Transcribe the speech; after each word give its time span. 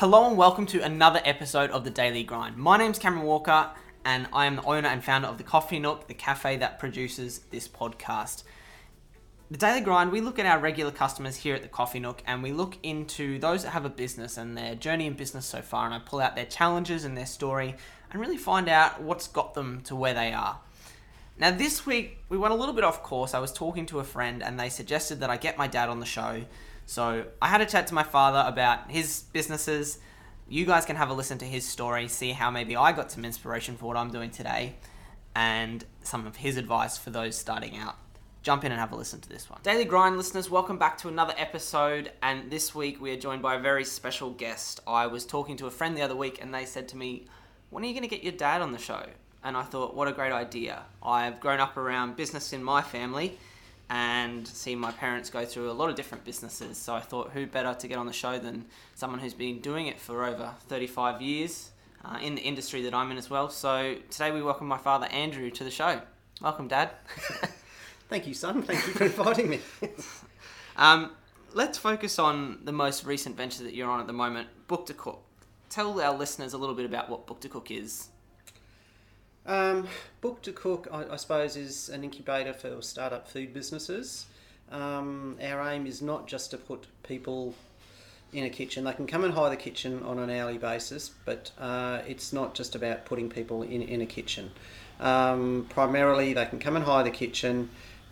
Hello 0.00 0.26
and 0.26 0.38
welcome 0.38 0.64
to 0.64 0.82
another 0.82 1.20
episode 1.26 1.70
of 1.72 1.84
the 1.84 1.90
Daily 1.90 2.24
Grind. 2.24 2.56
My 2.56 2.78
name's 2.78 2.98
Cameron 2.98 3.26
Walker, 3.26 3.68
and 4.02 4.28
I 4.32 4.46
am 4.46 4.56
the 4.56 4.62
owner 4.62 4.88
and 4.88 5.04
founder 5.04 5.28
of 5.28 5.36
the 5.36 5.44
Coffee 5.44 5.78
Nook, 5.78 6.08
the 6.08 6.14
cafe 6.14 6.56
that 6.56 6.78
produces 6.78 7.40
this 7.50 7.68
podcast. 7.68 8.44
The 9.50 9.58
Daily 9.58 9.82
Grind, 9.82 10.10
we 10.10 10.22
look 10.22 10.38
at 10.38 10.46
our 10.46 10.58
regular 10.58 10.90
customers 10.90 11.36
here 11.36 11.54
at 11.54 11.60
the 11.60 11.68
Coffee 11.68 12.00
Nook 12.00 12.22
and 12.26 12.42
we 12.42 12.50
look 12.50 12.78
into 12.82 13.38
those 13.40 13.62
that 13.64 13.72
have 13.72 13.84
a 13.84 13.90
business 13.90 14.38
and 14.38 14.56
their 14.56 14.74
journey 14.74 15.04
in 15.04 15.12
business 15.12 15.44
so 15.44 15.60
far. 15.60 15.84
And 15.84 15.92
I 15.92 15.98
pull 15.98 16.20
out 16.20 16.34
their 16.34 16.46
challenges 16.46 17.04
and 17.04 17.14
their 17.14 17.26
story 17.26 17.74
and 18.10 18.22
really 18.22 18.38
find 18.38 18.70
out 18.70 19.02
what's 19.02 19.28
got 19.28 19.52
them 19.52 19.82
to 19.82 19.94
where 19.94 20.14
they 20.14 20.32
are. 20.32 20.60
Now, 21.36 21.50
this 21.50 21.84
week 21.84 22.24
we 22.30 22.38
went 22.38 22.54
a 22.54 22.56
little 22.56 22.74
bit 22.74 22.84
off 22.84 23.02
course. 23.02 23.34
I 23.34 23.38
was 23.38 23.52
talking 23.52 23.84
to 23.84 24.00
a 24.00 24.04
friend 24.04 24.42
and 24.42 24.58
they 24.58 24.70
suggested 24.70 25.20
that 25.20 25.28
I 25.28 25.36
get 25.36 25.58
my 25.58 25.66
dad 25.66 25.90
on 25.90 26.00
the 26.00 26.06
show. 26.06 26.46
So 26.90 27.24
I 27.40 27.46
had 27.46 27.60
a 27.60 27.66
chat 27.66 27.86
to 27.86 27.94
my 27.94 28.02
father 28.02 28.42
about 28.44 28.90
his 28.90 29.22
businesses. 29.32 30.00
You 30.48 30.66
guys 30.66 30.84
can 30.84 30.96
have 30.96 31.08
a 31.08 31.12
listen 31.12 31.38
to 31.38 31.44
his 31.44 31.64
story, 31.64 32.08
see 32.08 32.32
how 32.32 32.50
maybe 32.50 32.74
I 32.74 32.90
got 32.90 33.12
some 33.12 33.24
inspiration 33.24 33.76
for 33.76 33.86
what 33.86 33.96
I'm 33.96 34.10
doing 34.10 34.30
today, 34.30 34.74
and 35.36 35.84
some 36.02 36.26
of 36.26 36.34
his 36.34 36.56
advice 36.56 36.98
for 36.98 37.10
those 37.10 37.36
starting 37.36 37.76
out 37.76 37.94
jump 38.42 38.64
in 38.64 38.72
and 38.72 38.80
have 38.80 38.90
a 38.90 38.96
listen 38.96 39.20
to 39.20 39.28
this 39.28 39.48
one. 39.48 39.60
Daily 39.62 39.84
Grind 39.84 40.16
listeners, 40.16 40.50
welcome 40.50 40.78
back 40.78 40.98
to 40.98 41.06
another 41.06 41.34
episode. 41.36 42.10
And 42.24 42.50
this 42.50 42.74
week 42.74 43.00
we 43.00 43.12
are 43.12 43.20
joined 43.20 43.42
by 43.42 43.54
a 43.54 43.60
very 43.60 43.84
special 43.84 44.30
guest. 44.30 44.80
I 44.84 45.06
was 45.06 45.24
talking 45.24 45.56
to 45.58 45.66
a 45.66 45.70
friend 45.70 45.96
the 45.96 46.02
other 46.02 46.16
week 46.16 46.42
and 46.42 46.52
they 46.52 46.64
said 46.64 46.88
to 46.88 46.96
me, 46.96 47.26
When 47.68 47.84
are 47.84 47.86
you 47.86 47.92
going 47.92 48.02
to 48.02 48.08
get 48.08 48.24
your 48.24 48.32
dad 48.32 48.62
on 48.62 48.72
the 48.72 48.78
show? 48.78 49.06
And 49.44 49.56
I 49.56 49.62
thought, 49.62 49.94
what 49.94 50.08
a 50.08 50.12
great 50.12 50.32
idea. 50.32 50.82
I've 51.04 51.38
grown 51.38 51.60
up 51.60 51.76
around 51.76 52.16
business 52.16 52.52
in 52.52 52.64
my 52.64 52.82
family 52.82 53.38
and 53.90 54.46
seen 54.46 54.78
my 54.78 54.92
parents 54.92 55.28
go 55.28 55.44
through 55.44 55.68
a 55.68 55.72
lot 55.72 55.90
of 55.90 55.96
different 55.96 56.24
businesses. 56.24 56.78
So 56.78 56.94
I 56.94 57.00
thought, 57.00 57.32
who 57.32 57.46
better 57.46 57.74
to 57.74 57.88
get 57.88 57.98
on 57.98 58.06
the 58.06 58.12
show 58.12 58.38
than 58.38 58.66
someone 58.94 59.18
who's 59.18 59.34
been 59.34 59.60
doing 59.60 59.88
it 59.88 59.98
for 59.98 60.24
over 60.24 60.54
35 60.68 61.20
years 61.20 61.72
uh, 62.04 62.18
in 62.22 62.36
the 62.36 62.42
industry 62.42 62.82
that 62.82 62.94
I'm 62.94 63.10
in 63.10 63.18
as 63.18 63.28
well. 63.28 63.50
So 63.50 63.96
today 64.08 64.30
we 64.30 64.42
welcome 64.42 64.68
my 64.68 64.78
father 64.78 65.06
Andrew 65.06 65.50
to 65.50 65.64
the 65.64 65.72
show. 65.72 66.00
Welcome, 66.40 66.68
Dad. 66.68 66.90
Thank 68.08 68.28
you, 68.28 68.34
son. 68.34 68.62
Thank 68.62 68.86
you 68.86 68.92
for 68.94 69.04
inviting 69.04 69.50
me. 69.50 69.60
Um, 70.76 71.10
let's 71.52 71.76
focus 71.76 72.18
on 72.18 72.60
the 72.64 72.72
most 72.72 73.04
recent 73.04 73.36
venture 73.36 73.64
that 73.64 73.74
you're 73.74 73.90
on 73.90 74.00
at 74.00 74.06
the 74.06 74.14
moment, 74.14 74.48
Book 74.66 74.86
to 74.86 74.94
Cook. 74.94 75.20
Tell 75.68 76.00
our 76.00 76.16
listeners 76.16 76.54
a 76.54 76.58
little 76.58 76.74
bit 76.74 76.86
about 76.86 77.10
what 77.10 77.26
Book 77.26 77.40
to 77.40 77.50
Cook 77.50 77.70
is. 77.70 78.08
Um, 79.46 79.88
Book 80.20 80.42
to 80.42 80.52
Cook, 80.52 80.88
I, 80.92 81.04
I 81.12 81.16
suppose, 81.16 81.56
is 81.56 81.88
an 81.88 82.04
incubator 82.04 82.52
for 82.52 82.80
startup 82.82 83.28
food 83.28 83.52
businesses. 83.54 84.26
Um, 84.70 85.36
our 85.42 85.68
aim 85.68 85.86
is 85.86 86.00
not 86.00 86.28
just 86.28 86.50
to 86.52 86.58
put 86.58 86.86
people 87.02 87.54
in 88.32 88.44
a 88.44 88.50
kitchen. 88.50 88.84
They 88.84 88.92
can 88.92 89.06
come 89.06 89.24
and 89.24 89.34
hire 89.34 89.50
the 89.50 89.56
kitchen 89.56 90.02
on 90.04 90.18
an 90.18 90.30
hourly 90.30 90.58
basis, 90.58 91.10
but 91.24 91.50
uh, 91.58 92.02
it's 92.06 92.32
not 92.32 92.54
just 92.54 92.74
about 92.74 93.04
putting 93.04 93.28
people 93.28 93.62
in, 93.62 93.82
in 93.82 94.00
a 94.00 94.06
kitchen. 94.06 94.50
Um, 95.00 95.66
primarily, 95.70 96.34
they 96.34 96.46
can 96.46 96.58
come 96.58 96.76
and 96.76 96.84
hire 96.84 97.02
the 97.02 97.10
kitchen. 97.10 97.70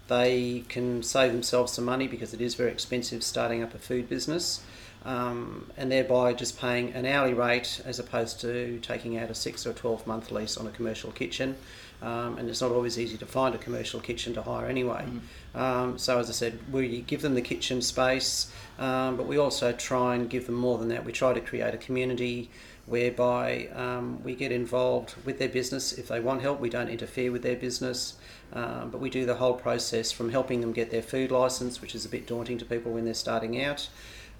They 0.08 0.64
can 0.68 1.02
save 1.02 1.32
themselves 1.32 1.72
some 1.72 1.84
money 1.84 2.08
because 2.08 2.32
it 2.32 2.40
is 2.40 2.54
very 2.54 2.72
expensive 2.72 3.22
starting 3.22 3.62
up 3.62 3.74
a 3.74 3.78
food 3.78 4.08
business. 4.08 4.62
Um, 5.08 5.70
and 5.78 5.90
thereby 5.90 6.34
just 6.34 6.60
paying 6.60 6.92
an 6.92 7.06
hourly 7.06 7.32
rate 7.32 7.80
as 7.86 7.98
opposed 7.98 8.42
to 8.42 8.78
taking 8.82 9.16
out 9.16 9.30
a 9.30 9.34
six 9.34 9.66
or 9.66 9.72
12 9.72 10.06
month 10.06 10.30
lease 10.30 10.58
on 10.58 10.66
a 10.66 10.70
commercial 10.70 11.12
kitchen. 11.12 11.56
Um, 12.02 12.36
and 12.36 12.48
it's 12.48 12.60
not 12.60 12.72
always 12.72 12.98
easy 12.98 13.16
to 13.16 13.24
find 13.24 13.54
a 13.54 13.58
commercial 13.58 14.00
kitchen 14.00 14.34
to 14.34 14.42
hire 14.42 14.66
anyway. 14.66 15.06
Mm. 15.54 15.58
Um, 15.58 15.98
so, 15.98 16.18
as 16.18 16.28
I 16.28 16.32
said, 16.32 16.58
we 16.70 17.00
give 17.00 17.22
them 17.22 17.34
the 17.34 17.42
kitchen 17.42 17.80
space, 17.80 18.52
um, 18.78 19.16
but 19.16 19.26
we 19.26 19.38
also 19.38 19.72
try 19.72 20.14
and 20.14 20.28
give 20.28 20.44
them 20.46 20.56
more 20.56 20.76
than 20.76 20.88
that. 20.88 21.04
We 21.06 21.12
try 21.12 21.32
to 21.32 21.40
create 21.40 21.74
a 21.74 21.78
community 21.78 22.50
whereby 22.86 23.68
um, 23.74 24.22
we 24.22 24.34
get 24.34 24.52
involved 24.52 25.14
with 25.24 25.38
their 25.38 25.48
business. 25.48 25.92
If 25.92 26.08
they 26.08 26.20
want 26.20 26.42
help, 26.42 26.60
we 26.60 26.70
don't 26.70 26.88
interfere 26.88 27.32
with 27.32 27.42
their 27.42 27.56
business. 27.56 28.14
Um, 28.52 28.90
but 28.90 29.00
we 29.00 29.10
do 29.10 29.26
the 29.26 29.34
whole 29.34 29.54
process 29.54 30.10
from 30.10 30.30
helping 30.30 30.60
them 30.60 30.72
get 30.72 30.90
their 30.90 31.02
food 31.02 31.30
license, 31.30 31.82
which 31.82 31.94
is 31.94 32.04
a 32.04 32.08
bit 32.08 32.26
daunting 32.26 32.58
to 32.58 32.64
people 32.64 32.92
when 32.92 33.04
they're 33.04 33.14
starting 33.14 33.62
out, 33.62 33.88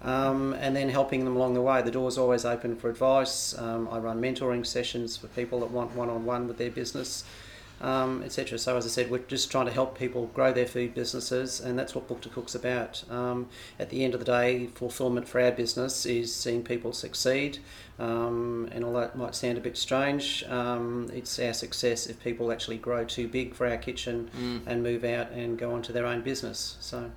um, 0.01 0.53
and 0.53 0.75
then 0.75 0.89
helping 0.89 1.25
them 1.25 1.35
along 1.35 1.53
the 1.53 1.61
way. 1.61 1.81
The 1.81 1.91
door's 1.91 2.17
always 2.17 2.45
open 2.45 2.75
for 2.75 2.89
advice. 2.89 3.57
Um, 3.57 3.87
I 3.91 3.97
run 3.99 4.21
mentoring 4.21 4.65
sessions 4.65 5.17
for 5.17 5.27
people 5.27 5.59
that 5.61 5.71
want 5.71 5.95
one 5.95 6.09
on 6.09 6.25
one 6.25 6.47
with 6.47 6.57
their 6.57 6.71
business. 6.71 7.23
Um, 7.81 8.23
etc. 8.23 8.59
So 8.59 8.75
as 8.75 8.85
I 8.85 8.89
said, 8.89 9.09
we're 9.09 9.19
just 9.19 9.49
trying 9.49 9.67
to 9.67 9.71
help 9.71 9.97
people 9.97 10.25
grow 10.33 10.51
their 10.51 10.65
food 10.65 10.93
businesses, 10.93 11.61
and 11.61 11.79
that's 11.79 11.95
what 11.95 12.09
Book 12.09 12.19
to 12.23 12.29
Cook's 12.29 12.53
about. 12.53 13.05
Um, 13.09 13.47
at 13.79 13.89
the 13.89 14.03
end 14.03 14.13
of 14.13 14.19
the 14.19 14.25
day, 14.25 14.67
fulfilment 14.67 15.29
for 15.29 15.39
our 15.39 15.53
business 15.53 16.05
is 16.05 16.35
seeing 16.35 16.61
people 16.61 16.91
succeed. 16.91 17.59
Um, 17.97 18.67
and 18.73 18.83
although 18.83 19.01
it 19.01 19.15
might 19.15 19.33
sound 19.33 19.57
a 19.57 19.61
bit 19.61 19.77
strange, 19.77 20.43
um, 20.49 21.09
it's 21.13 21.39
our 21.39 21.53
success 21.53 22.07
if 22.07 22.21
people 22.21 22.51
actually 22.51 22.77
grow 22.77 23.05
too 23.05 23.29
big 23.29 23.53
for 23.53 23.65
our 23.65 23.77
kitchen 23.77 24.29
mm. 24.37 24.61
and 24.65 24.83
move 24.83 25.05
out 25.05 25.31
and 25.31 25.57
go 25.57 25.71
on 25.71 25.81
to 25.83 25.93
their 25.93 26.05
own 26.05 26.21
business. 26.21 26.75
So, 26.81 27.11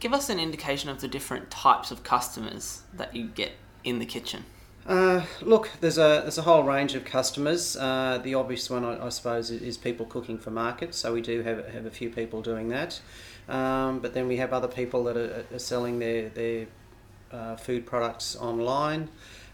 give 0.00 0.12
us 0.12 0.28
an 0.28 0.40
indication 0.40 0.90
of 0.90 1.00
the 1.00 1.08
different 1.08 1.50
types 1.50 1.90
of 1.90 2.02
customers 2.02 2.82
that 2.94 3.14
you 3.14 3.28
get 3.28 3.52
in 3.84 3.98
the 3.98 4.06
kitchen. 4.06 4.44
Uh, 4.86 5.24
look, 5.42 5.70
there's 5.80 5.98
a 5.98 6.22
there's 6.22 6.38
a 6.38 6.42
whole 6.42 6.64
range 6.64 6.94
of 6.94 7.04
customers. 7.04 7.76
Uh, 7.76 8.18
the 8.24 8.34
obvious 8.34 8.68
one, 8.70 8.84
I, 8.84 9.06
I, 9.06 9.08
suppose, 9.10 9.50
is 9.50 9.76
people 9.76 10.06
cooking 10.06 10.38
for 10.38 10.50
market. 10.50 10.94
So 10.94 11.12
we 11.12 11.20
do 11.20 11.42
have 11.42 11.68
have 11.68 11.86
a 11.86 11.90
few 11.90 12.08
people 12.10 12.40
doing 12.40 12.68
that, 12.70 13.00
um, 13.48 14.00
but 14.00 14.14
then 14.14 14.26
we 14.26 14.38
have 14.38 14.52
other 14.52 14.68
people 14.68 15.04
that 15.04 15.16
are, 15.16 15.44
are 15.54 15.58
selling 15.58 15.98
their 15.98 16.30
their 16.30 16.66
uh, 17.30 17.56
food 17.56 17.84
products 17.84 18.36
online. 18.36 19.10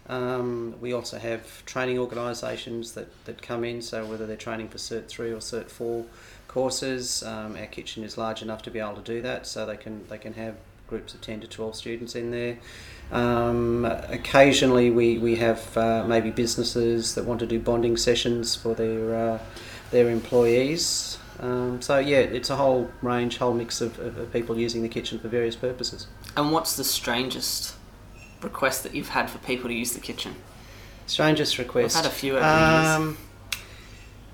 Um, 0.09 0.75
we 0.79 0.93
also 0.93 1.19
have 1.19 1.65
training 1.65 1.99
organisations 1.99 2.93
that, 2.93 3.25
that 3.25 3.41
come 3.41 3.65
in. 3.65 3.81
So 3.81 4.05
whether 4.05 4.25
they're 4.25 4.37
training 4.37 4.69
for 4.69 4.77
Cert 4.77 5.07
three 5.09 5.31
or 5.31 5.37
Cert 5.37 5.69
four 5.69 6.05
courses, 6.47 7.23
um, 7.23 7.55
our 7.55 7.65
kitchen 7.65 8.03
is 8.03 8.17
large 8.17 8.41
enough 8.41 8.61
to 8.63 8.71
be 8.71 8.79
able 8.79 8.95
to 8.95 9.01
do 9.01 9.21
that. 9.21 9.47
So 9.47 9.65
they 9.65 9.77
can 9.77 10.07
they 10.07 10.17
can 10.17 10.33
have 10.33 10.55
groups 10.87 11.13
of 11.13 11.21
10 11.21 11.41
to 11.41 11.47
12 11.47 11.75
students 11.75 12.15
in 12.15 12.31
there. 12.31 12.57
Um, 13.11 13.85
occasionally, 13.85 14.89
we, 14.89 15.17
we 15.17 15.35
have 15.35 15.77
uh, 15.77 16.05
maybe 16.07 16.31
businesses 16.31 17.15
that 17.15 17.25
want 17.25 17.39
to 17.41 17.45
do 17.45 17.59
bonding 17.59 17.97
sessions 17.97 18.55
for 18.55 18.73
their, 18.73 19.15
uh, 19.15 19.39
their 19.91 20.09
employees. 20.09 21.17
Um, 21.39 21.81
so, 21.81 21.99
yeah, 21.99 22.17
it's 22.17 22.49
a 22.49 22.55
whole 22.55 22.89
range, 23.01 23.37
whole 23.37 23.53
mix 23.53 23.79
of, 23.79 23.99
of, 23.99 24.33
people 24.33 24.57
using 24.57 24.81
the 24.81 24.89
kitchen 24.89 25.19
for 25.19 25.27
various 25.27 25.55
purposes. 25.55 26.07
And 26.35 26.51
what's 26.51 26.75
the 26.75 26.83
strangest 26.83 27.75
request 28.41 28.83
that 28.83 28.95
you've 28.95 29.09
had 29.09 29.29
for 29.29 29.37
people 29.39 29.69
to 29.69 29.75
use 29.75 29.93
the 29.93 29.99
kitchen? 29.99 30.35
Strangest 31.05 31.57
request? 31.57 31.95
I've 31.95 32.05
had 32.05 32.11
a 32.11 32.15
few 32.15 32.37
over 32.37 32.45
um, 32.45 33.17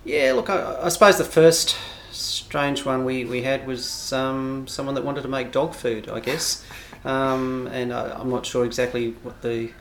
Yeah, 0.05 0.33
look, 0.33 0.49
I, 0.49 0.79
I 0.83 0.89
suppose 0.89 1.17
the 1.17 1.25
first 1.25 1.75
strange 2.13 2.85
one 2.85 3.05
we, 3.05 3.25
we 3.25 3.41
had 3.43 3.67
was 3.67 4.13
um, 4.13 4.67
someone 4.67 4.95
that 4.95 5.03
wanted 5.03 5.21
to 5.23 5.27
make 5.27 5.51
dog 5.51 5.73
food, 5.73 6.09
I 6.09 6.19
guess. 6.19 6.65
Um, 7.03 7.67
and 7.67 7.93
I, 7.93 8.19
am 8.19 8.29
not 8.29 8.45
sure 8.45 8.65
exactly 8.65 9.11
what 9.23 9.41
the 9.41 9.71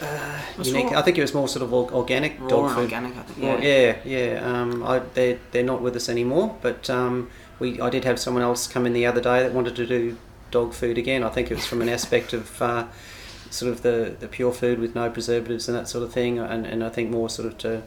uh, 0.00 0.40
unique. 0.60 0.92
I 0.92 1.02
think 1.02 1.18
it 1.18 1.20
was 1.20 1.34
more 1.34 1.46
sort 1.46 1.62
of 1.62 1.72
organic 1.72 2.40
Raw 2.40 2.48
dog 2.48 2.70
food. 2.70 2.84
Organic, 2.84 3.16
I 3.16 3.22
think. 3.22 3.38
Yeah, 3.38 3.58
yeah, 3.58 3.96
yeah. 4.04 4.40
Um, 4.40 4.82
I, 4.82 4.98
they're 4.98 5.38
they're 5.52 5.62
not 5.62 5.80
with 5.80 5.94
us 5.94 6.08
anymore, 6.08 6.56
but 6.60 6.90
um, 6.90 7.30
we 7.60 7.80
I 7.80 7.90
did 7.90 8.04
have 8.04 8.18
someone 8.18 8.42
else 8.42 8.66
come 8.66 8.86
in 8.86 8.92
the 8.92 9.06
other 9.06 9.20
day 9.20 9.40
that 9.42 9.52
wanted 9.52 9.76
to 9.76 9.86
do 9.86 10.16
dog 10.50 10.74
food 10.74 10.98
again. 10.98 11.22
I 11.22 11.28
think 11.28 11.50
it 11.50 11.54
was 11.54 11.66
from 11.66 11.82
an 11.82 11.88
aspect 11.88 12.32
of. 12.32 12.60
Uh, 12.60 12.86
sort 13.50 13.70
of 13.70 13.82
the, 13.82 14.16
the 14.18 14.26
pure 14.26 14.52
food 14.52 14.80
with 14.80 14.96
no 14.96 15.08
preservatives 15.08 15.68
and 15.68 15.78
that 15.78 15.86
sort 15.86 16.02
of 16.02 16.12
thing, 16.12 16.40
and, 16.40 16.66
and 16.66 16.82
I 16.82 16.88
think 16.88 17.08
more 17.10 17.30
sort 17.30 17.46
of 17.46 17.56
to 17.58 17.82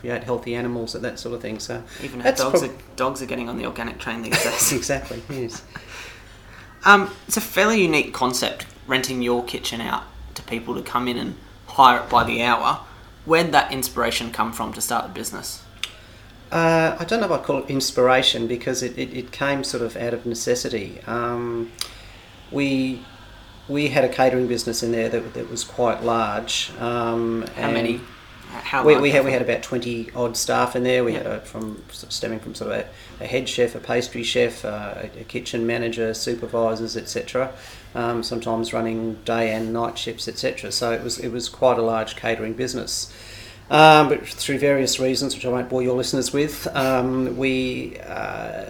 create 0.00 0.24
healthy 0.24 0.54
animals 0.54 0.94
and 0.94 1.04
that 1.04 1.18
sort 1.18 1.34
of 1.34 1.42
thing. 1.42 1.58
So 1.58 1.82
even 2.02 2.20
dogs 2.20 2.38
prob- 2.38 2.62
are 2.62 2.70
dogs 2.96 3.22
are 3.22 3.26
getting 3.26 3.48
on 3.48 3.58
the 3.58 3.66
organic 3.66 3.98
train 3.98 4.22
these 4.22 4.42
days. 4.42 4.72
exactly. 4.76 5.22
Yes. 5.30 5.62
Um, 6.84 7.14
it's 7.26 7.36
a 7.36 7.40
fairly 7.40 7.82
unique 7.82 8.14
concept, 8.14 8.66
renting 8.86 9.22
your 9.22 9.44
kitchen 9.44 9.80
out 9.80 10.04
to 10.34 10.42
people 10.42 10.74
to 10.74 10.82
come 10.82 11.08
in 11.08 11.16
and 11.16 11.36
hire 11.66 12.00
it 12.00 12.08
by 12.08 12.24
the 12.24 12.42
hour. 12.42 12.80
Where'd 13.24 13.52
that 13.52 13.72
inspiration 13.72 14.30
come 14.30 14.52
from 14.52 14.72
to 14.72 14.80
start 14.80 15.06
the 15.06 15.12
business? 15.12 15.62
Uh, 16.50 16.96
I 16.98 17.04
don't 17.04 17.20
know 17.20 17.26
if 17.26 17.32
I'd 17.32 17.42
call 17.42 17.58
it 17.58 17.68
inspiration 17.68 18.46
because 18.46 18.82
it, 18.82 18.96
it, 18.96 19.12
it 19.12 19.32
came 19.32 19.64
sort 19.64 19.82
of 19.82 19.96
out 19.96 20.14
of 20.14 20.24
necessity. 20.24 21.00
Um, 21.06 21.70
we 22.50 23.02
we 23.68 23.88
had 23.88 24.02
a 24.02 24.08
catering 24.08 24.48
business 24.48 24.82
in 24.82 24.92
there 24.92 25.10
that, 25.10 25.34
that 25.34 25.50
was 25.50 25.62
quite 25.62 26.02
large. 26.02 26.70
Um, 26.78 27.46
How 27.54 27.70
many? 27.70 28.00
How 28.48 28.84
we, 28.84 28.96
we 28.96 29.10
had 29.10 29.24
we 29.24 29.32
had 29.32 29.42
about 29.42 29.62
twenty 29.62 30.10
odd 30.14 30.36
staff 30.36 30.74
in 30.74 30.82
there. 30.82 31.04
We 31.04 31.12
yeah. 31.12 31.18
had 31.18 31.26
a, 31.26 31.40
from 31.40 31.82
stemming 31.90 32.40
from 32.40 32.54
sort 32.54 32.72
of 32.72 32.78
a, 32.78 33.24
a 33.24 33.26
head 33.26 33.48
chef, 33.48 33.74
a 33.74 33.78
pastry 33.78 34.22
chef, 34.22 34.64
uh, 34.64 34.94
a, 34.96 35.20
a, 35.20 35.24
kitchen 35.24 35.66
manager, 35.66 36.14
supervisors, 36.14 36.96
etc. 36.96 37.52
Um, 37.94 38.22
sometimes 38.22 38.72
running 38.72 39.14
day 39.24 39.52
and 39.52 39.72
night 39.72 39.98
shifts, 39.98 40.28
etc. 40.28 40.72
So 40.72 40.92
it 40.92 41.02
was 41.02 41.18
it 41.18 41.30
was 41.30 41.48
quite 41.48 41.78
a 41.78 41.82
large 41.82 42.16
catering 42.16 42.54
business. 42.54 43.12
Um, 43.70 44.08
but 44.08 44.26
through 44.26 44.58
various 44.58 44.98
reasons, 44.98 45.34
which 45.34 45.44
I 45.44 45.50
won't 45.50 45.68
bore 45.68 45.82
your 45.82 45.96
listeners 45.96 46.32
with, 46.32 46.66
um, 46.74 47.36
we 47.36 47.98
uh, 48.00 48.64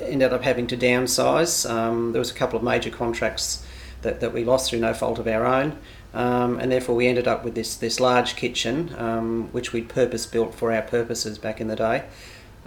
ended 0.00 0.32
up 0.32 0.42
having 0.42 0.66
to 0.68 0.76
downsize. 0.76 1.68
Um, 1.68 2.12
there 2.12 2.18
was 2.18 2.30
a 2.30 2.34
couple 2.34 2.58
of 2.58 2.62
major 2.62 2.90
contracts 2.90 3.64
that, 4.02 4.20
that 4.20 4.34
we 4.34 4.44
lost 4.44 4.70
through 4.70 4.80
no 4.80 4.92
fault 4.92 5.18
of 5.18 5.26
our 5.26 5.46
own. 5.46 5.78
Um, 6.14 6.60
and 6.60 6.70
therefore, 6.70 6.94
we 6.94 7.08
ended 7.08 7.26
up 7.26 7.44
with 7.44 7.54
this, 7.54 7.74
this 7.76 7.98
large 7.98 8.36
kitchen, 8.36 8.94
um, 8.96 9.48
which 9.52 9.72
we'd 9.72 9.88
purpose 9.88 10.26
built 10.26 10.54
for 10.54 10.72
our 10.72 10.82
purposes 10.82 11.38
back 11.38 11.60
in 11.60 11.66
the 11.66 11.76
day, 11.76 12.04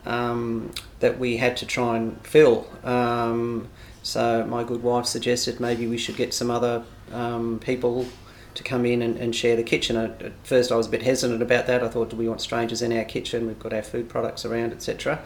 um, 0.06 0.72
that 1.00 1.18
we 1.18 1.38
had 1.38 1.56
to 1.58 1.66
try 1.66 1.96
and 1.96 2.24
fill. 2.26 2.68
Um, 2.84 3.70
so, 4.04 4.46
my 4.46 4.64
good 4.64 4.84
wife 4.84 5.06
suggested 5.06 5.60
maybe 5.60 5.88
we 5.88 5.98
should 5.98 6.18
get 6.18 6.34
some 6.34 6.52
other 6.52 6.84
um, 7.14 7.60
people 7.60 8.06
to 8.58 8.64
come 8.64 8.86
in 8.86 9.02
and, 9.02 9.18
and 9.18 9.36
share 9.36 9.56
the 9.56 9.64
kitchen. 9.64 9.96
At, 9.96 10.22
at 10.22 10.34
first, 10.44 10.72
I 10.72 10.76
was 10.76 10.88
a 10.88 10.90
bit 10.90 11.04
hesitant 11.04 11.42
about 11.42 11.68
that. 11.68 11.84
I 11.84 11.88
thought, 11.88 12.10
do 12.10 12.18
we 12.18 12.28
want 12.28 12.42
strangers 12.42 12.82
in 12.82 12.92
our 12.92 13.06
kitchen? 13.06 13.48
We've 13.48 13.60
got 13.60 13.72
our 13.72 13.84
food 13.84 14.10
products 14.10 14.46
around, 14.46 14.74
etc. 14.74 15.22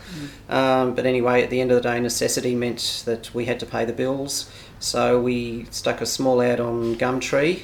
Mm. 0.49 0.53
Um, 0.53 0.95
but 0.95 1.05
anyway, 1.05 1.41
at 1.41 1.49
the 1.49 1.61
end 1.61 1.71
of 1.71 1.81
the 1.81 1.89
day, 1.89 1.99
necessity 1.99 2.53
meant 2.53 3.03
that 3.05 3.33
we 3.33 3.45
had 3.45 3.59
to 3.61 3.65
pay 3.65 3.85
the 3.85 3.93
bills. 3.93 4.51
So 4.79 5.19
we 5.19 5.65
stuck 5.71 6.01
a 6.01 6.05
small 6.05 6.41
ad 6.41 6.59
on 6.59 6.95
Gumtree. 6.95 7.63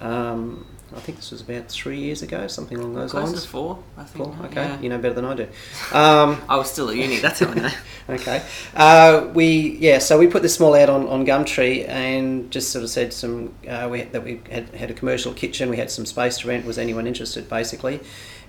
Um, 0.00 0.66
I 0.96 1.00
think 1.00 1.18
this 1.18 1.32
was 1.32 1.40
about 1.40 1.68
three 1.68 1.98
years 1.98 2.22
ago, 2.22 2.46
something 2.46 2.78
along 2.78 2.94
those 2.94 3.10
Close 3.10 3.30
lines. 3.30 3.42
to 3.42 3.48
four, 3.48 3.82
I 3.96 4.04
think. 4.04 4.24
Four, 4.36 4.46
okay, 4.46 4.62
Yeah. 4.62 4.80
you 4.80 4.88
know 4.88 4.98
better 4.98 5.14
than 5.14 5.24
I 5.24 5.34
do. 5.34 5.44
Um, 5.92 6.40
I 6.48 6.56
was 6.56 6.70
still 6.70 6.88
at 6.88 6.94
uni. 6.96 7.18
That's 7.18 7.40
how 7.40 7.48
I 7.50 7.54
know. 7.54 7.70
Okay. 8.06 8.42
Uh, 8.76 9.28
we 9.32 9.78
yeah, 9.80 9.98
so 9.98 10.18
we 10.18 10.26
put 10.26 10.42
this 10.42 10.54
small 10.54 10.76
ad 10.76 10.90
on, 10.90 11.08
on 11.08 11.24
Gumtree 11.24 11.88
and 11.88 12.50
just 12.50 12.70
sort 12.70 12.84
of 12.84 12.90
said 12.90 13.14
some 13.14 13.54
uh, 13.66 13.88
we, 13.90 14.02
that 14.02 14.22
we 14.22 14.42
had, 14.50 14.68
had 14.74 14.90
a 14.90 14.94
commercial 14.94 15.32
kitchen. 15.32 15.70
We 15.70 15.78
had 15.78 15.90
some 15.90 16.04
space 16.04 16.36
to 16.40 16.48
rent. 16.48 16.66
Was 16.66 16.76
anyone 16.76 17.06
interested? 17.06 17.48
Basically, 17.48 18.00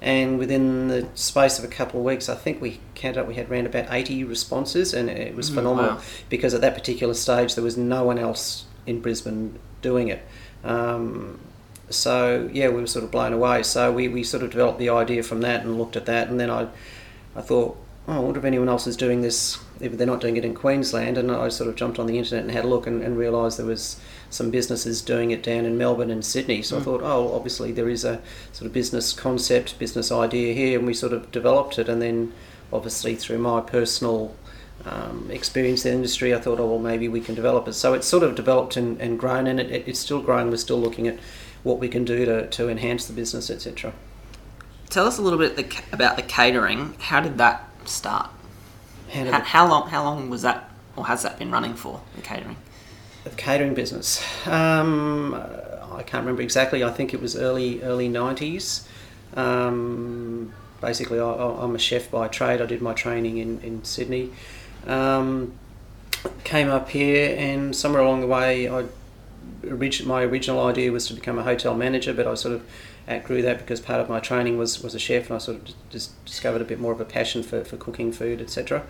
and 0.02 0.38
within 0.38 0.90
the 0.90 1.08
space 1.16 1.58
of 1.58 1.64
a 1.64 1.70
couple 1.70 2.02
of 2.02 2.06
weeks, 2.06 2.28
I 2.28 2.36
think 2.36 2.62
we 2.62 2.82
counted 2.96 3.22
up. 3.22 3.28
We 3.28 3.36
had 3.36 3.50
around 3.50 3.66
about 3.68 3.86
eighty 3.94 4.26
responses, 4.26 4.94
and 4.94 5.10
it 5.10 5.36
was 5.36 5.50
Mm, 5.50 5.56
phenomenal 5.56 5.96
wow. 5.96 6.02
because 6.30 6.54
at 6.54 6.60
that 6.60 6.74
particular 6.76 7.14
stage 7.14 7.56
there 7.56 7.64
was 7.64 7.78
no 7.78 8.04
one 8.04 8.20
else 8.20 8.66
in 8.86 9.00
Brisbane 9.00 9.58
doing 9.82 10.10
it. 10.10 10.22
Um, 10.66 11.40
so 11.90 12.50
yeah, 12.52 12.70
we 12.70 12.82
were 12.82 12.88
sort 12.88 13.06
of 13.06 13.12
blown 13.12 13.32
away. 13.32 13.64
So 13.64 13.92
we, 13.92 14.08
we 14.08 14.24
sort 14.24 14.44
of 14.44 14.50
developed 14.52 14.80
the 14.80 14.90
idea 14.90 15.24
from 15.24 15.42
that 15.42 15.62
and 15.64 15.78
looked 15.78 15.96
at 15.96 16.06
that, 16.08 16.28
and 16.30 16.40
then 16.40 16.50
I, 16.50 16.68
I 17.36 17.42
thought, 17.42 17.78
oh, 18.08 18.14
I 18.14 18.20
wonder 18.20 18.40
if 18.40 18.46
anyone 18.46 18.70
else 18.70 18.88
is 18.88 18.98
doing 18.98 19.22
this. 19.22 19.60
If 19.80 19.98
they're 19.98 20.08
not 20.08 20.22
doing 20.22 20.38
it 20.38 20.46
in 20.46 20.56
Queensland, 20.56 21.18
and 21.18 21.30
I 21.30 21.50
sort 21.50 21.70
of 21.70 21.76
jumped 21.76 22.00
on 22.00 22.08
the 22.08 22.18
internet 22.18 22.44
and 22.46 22.52
had 22.52 22.64
a 22.66 22.68
look 22.68 22.88
and, 22.88 23.04
and 23.04 23.18
realised 23.18 23.60
there 23.60 23.66
was 23.66 24.00
some 24.30 24.50
businesses 24.50 25.02
doing 25.02 25.32
it 25.32 25.44
down 25.44 25.66
in 25.66 25.78
Melbourne 25.78 26.10
and 26.10 26.24
Sydney. 26.26 26.62
So 26.62 26.78
I 26.78 26.80
Mm. 26.80 26.84
thought, 26.86 27.02
oh, 27.04 27.34
obviously 27.36 27.72
there 27.74 27.90
is 27.90 28.06
a 28.06 28.22
sort 28.54 28.68
of 28.68 28.74
business 28.74 29.12
concept, 29.14 29.78
business 29.78 30.12
idea 30.12 30.54
here, 30.54 30.78
and 30.78 30.88
we 30.88 30.94
sort 30.94 31.14
of 31.14 31.32
developed 31.32 31.78
it, 31.78 31.90
and 31.90 32.02
then 32.02 32.32
obviously 32.72 33.16
through 33.16 33.38
my 33.38 33.60
personal 33.62 34.34
um, 34.86 35.30
experience 35.32 35.86
in 35.86 35.92
the 35.92 35.96
industry, 35.98 36.34
I 36.36 36.40
thought, 36.40 36.60
oh, 36.60 36.66
well, 36.68 36.80
maybe 36.80 37.08
we 37.08 37.22
can 37.22 37.34
develop 37.36 37.68
it. 37.68 37.74
So 37.74 37.94
it's 37.94 38.06
sort 38.08 38.24
of 38.24 38.36
developed 38.36 38.78
and, 38.78 39.00
and 39.02 39.18
grown, 39.18 39.48
and 39.48 39.60
it, 39.60 39.72
it, 39.72 39.88
it's 39.88 40.00
still 40.00 40.22
growing. 40.22 40.50
We're 40.50 40.58
still 40.58 40.80
looking 40.80 41.08
at 41.08 41.18
what 41.64 41.80
we 41.80 41.88
can 41.88 42.06
do 42.06 42.26
to, 42.26 42.48
to 42.48 42.70
enhance 42.70 43.08
the 43.08 43.14
business, 43.14 43.50
etc. 43.50 43.94
Tell 44.90 45.08
us 45.08 45.18
a 45.18 45.22
little 45.22 45.40
bit 45.40 45.56
the, 45.56 45.82
about 45.92 46.16
the 46.18 46.22
catering. 46.22 46.96
How 47.00 47.20
did 47.22 47.38
that 47.40 47.68
start? 47.86 48.30
How 49.12 49.24
did 49.24 49.34
How, 49.34 49.42
how 49.42 49.68
long? 49.68 49.90
How 49.90 50.04
long 50.04 50.30
was 50.30 50.44
that, 50.44 50.70
or 50.96 51.06
has 51.08 51.24
that 51.24 51.40
been 51.40 51.52
running 51.52 51.74
for 51.74 52.02
the 52.16 52.22
catering? 52.22 52.58
the 53.24 53.32
catering 53.32 53.74
business? 53.74 54.24
Um, 54.48 55.34
I 55.34 56.04
can't 56.04 56.22
remember 56.24 56.44
exactly. 56.44 56.84
I 56.84 56.92
think 56.92 57.14
it 57.14 57.22
was 57.22 57.36
early 57.36 57.82
early 57.82 58.08
nineties. 58.08 58.88
Um, 59.36 60.54
basically, 60.82 61.20
I, 61.20 61.26
I- 61.32 61.64
I'm 61.64 61.74
a 61.76 61.80
chef 61.80 62.12
by 62.12 62.28
trade. 62.28 62.62
I 62.62 62.66
did 62.68 62.82
my 62.82 62.94
training 62.94 63.38
in 63.38 63.60
in 63.62 63.84
Sydney. 63.84 64.32
Um, 64.88 65.54
came 66.44 66.70
up 66.70 66.90
here, 66.90 67.36
and 67.38 67.76
somewhere 67.76 68.02
along 68.02 68.22
the 68.22 68.28
way, 68.28 68.70
I 68.70 68.86
my 70.06 70.22
original 70.24 70.66
idea 70.66 70.92
was 70.92 71.08
to 71.08 71.14
become 71.14 71.38
a 71.38 71.44
hotel 71.44 71.76
manager, 71.76 72.14
but 72.14 72.28
I 72.28 72.34
sort 72.36 72.56
of 72.56 72.66
outgrew 73.10 73.42
that 73.44 73.60
because 73.60 73.80
part 73.80 74.00
of 74.00 74.10
my 74.10 74.20
training 74.20 74.58
was, 74.58 74.82
was 74.82 74.96
a 74.96 75.00
chef, 75.00 75.28
and 75.28 75.36
I 75.36 75.38
sort 75.40 75.58
of 75.58 75.90
just 75.90 76.24
discovered 76.26 76.62
a 76.62 76.66
bit 76.66 76.80
more 76.80 76.92
of 76.92 77.00
a 77.00 77.06
passion 77.06 77.44
for, 77.44 77.64
for 77.64 77.78
cooking 77.78 78.12
food, 78.12 78.42
etc. 78.42 78.86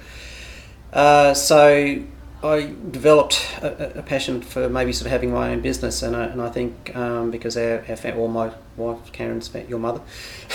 Uh, 0.94 1.34
so 1.34 2.04
I 2.46 2.74
developed 2.92 3.44
a, 3.62 4.00
a- 4.00 4.04
passion 4.04 4.42
for 4.42 4.70
maybe 4.70 4.94
sort 4.94 5.08
of 5.08 5.12
having 5.12 5.32
my 5.32 5.52
own 5.52 5.62
business, 5.62 6.04
and 6.04 6.16
I, 6.16 6.26
and 6.26 6.42
I 6.42 6.50
think 6.50 6.96
um, 6.96 7.32
because 7.32 7.58
our, 7.58 7.84
our 7.90 8.16
well, 8.16 8.28
my 8.28 8.52
wife 8.78 9.12
Karen's 9.12 9.54
your 9.68 9.80
mother 9.80 10.02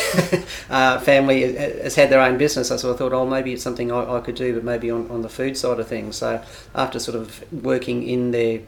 uh, 0.70 1.00
family 1.00 1.52
has 1.54 1.96
had 1.96 2.10
their 2.10 2.20
own 2.20 2.38
business, 2.38 2.70
I 2.70 2.76
sort 2.76 2.92
of 2.92 2.98
thought, 2.98 3.12
oh, 3.12 3.26
maybe 3.26 3.52
it's 3.52 3.62
something 3.62 3.90
I, 3.90 4.19
I 4.19 4.20
could 4.20 4.37
do, 4.37 4.54
but 4.54 4.62
maybe 4.62 4.90
on, 4.90 5.10
on 5.10 5.22
the 5.22 5.28
food 5.28 5.56
side 5.56 5.81
of 5.81 5.88
things. 5.88 6.16
So 6.16 6.42
after 6.75 6.98
sort 6.98 7.16
of 7.16 7.44
working 7.52 8.06
in 8.06 8.31
their 8.31 8.60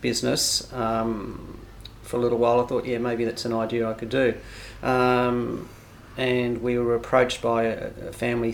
business 0.00 0.72
um, 0.72 1.60
for 2.02 2.16
a 2.16 2.20
little 2.20 2.38
while, 2.38 2.60
I 2.60 2.66
thought, 2.66 2.86
yeah, 2.86 2.98
maybe 2.98 3.24
that's 3.24 3.44
an 3.44 3.52
idea 3.52 3.88
I 3.88 3.94
could 3.94 4.10
do. 4.10 4.34
Um, 4.82 5.68
and 6.16 6.62
we 6.62 6.78
were 6.78 6.94
approached 6.94 7.42
by 7.42 7.64
a, 7.64 7.90
a 8.08 8.12
family 8.12 8.52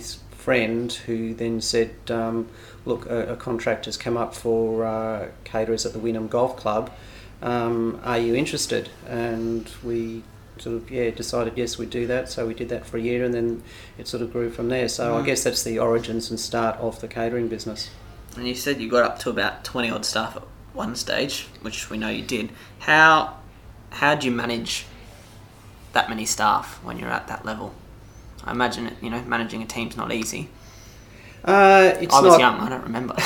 friend 0.48 0.90
who 1.06 1.34
then 1.34 1.60
said, 1.60 1.90
um, 2.10 2.48
look, 2.86 3.04
a, 3.06 3.34
a 3.34 3.36
contract 3.36 3.84
has 3.84 3.98
come 3.98 4.16
up 4.16 4.34
for 4.34 4.86
uh, 4.86 5.28
caterers 5.44 5.84
at 5.84 5.92
the 5.92 5.98
Wynnum 5.98 6.28
Golf 6.30 6.56
Club. 6.56 6.90
Um, 7.42 8.00
are 8.02 8.18
you 8.18 8.34
interested? 8.34 8.88
And 9.06 9.70
we 9.84 10.22
sort 10.58 10.74
of 10.76 10.90
yeah 10.90 11.10
decided 11.10 11.52
yes 11.56 11.78
we'd 11.78 11.88
do 11.90 12.04
that 12.08 12.28
so 12.28 12.44
we 12.44 12.52
did 12.52 12.68
that 12.68 12.84
for 12.84 12.96
a 12.96 13.00
year 13.00 13.24
and 13.24 13.32
then 13.32 13.62
it 13.96 14.08
sort 14.08 14.20
of 14.24 14.32
grew 14.32 14.50
from 14.50 14.68
there 14.70 14.88
so 14.88 15.16
I 15.16 15.20
Mm. 15.20 15.26
guess 15.26 15.44
that's 15.44 15.62
the 15.62 15.78
origins 15.78 16.30
and 16.30 16.40
start 16.40 16.76
of 16.80 17.00
the 17.00 17.06
catering 17.06 17.46
business 17.46 17.90
And 18.36 18.44
you 18.48 18.56
said 18.56 18.80
you 18.80 18.88
got 18.90 19.04
up 19.04 19.18
to 19.20 19.30
about 19.30 19.62
twenty 19.62 19.88
odd 19.88 20.04
staff 20.04 20.34
at 20.34 20.42
one 20.74 20.96
stage, 20.96 21.46
which 21.62 21.90
we 21.90 21.96
know 21.96 22.08
you 22.08 22.22
did. 22.22 22.50
How 22.80 23.36
how 23.90 24.16
do 24.16 24.26
you 24.26 24.32
manage 24.34 24.86
that 25.92 26.08
many 26.08 26.26
staff 26.26 26.82
when 26.82 26.98
you're 26.98 27.14
at 27.20 27.28
that 27.28 27.44
level? 27.44 27.72
I 28.48 28.52
imagine 28.52 28.86
it, 28.86 28.94
you 29.02 29.10
know 29.10 29.22
managing 29.24 29.62
a 29.62 29.66
team's 29.66 29.96
not 29.96 30.12
easy. 30.12 30.48
uh, 31.44 31.94
it's 32.00 32.14
I 32.14 32.20
was 32.20 32.32
not 32.32 32.40
young, 32.40 32.60
I 32.60 32.68
don't 32.68 32.82
remember. 32.82 33.14
I 33.18 33.22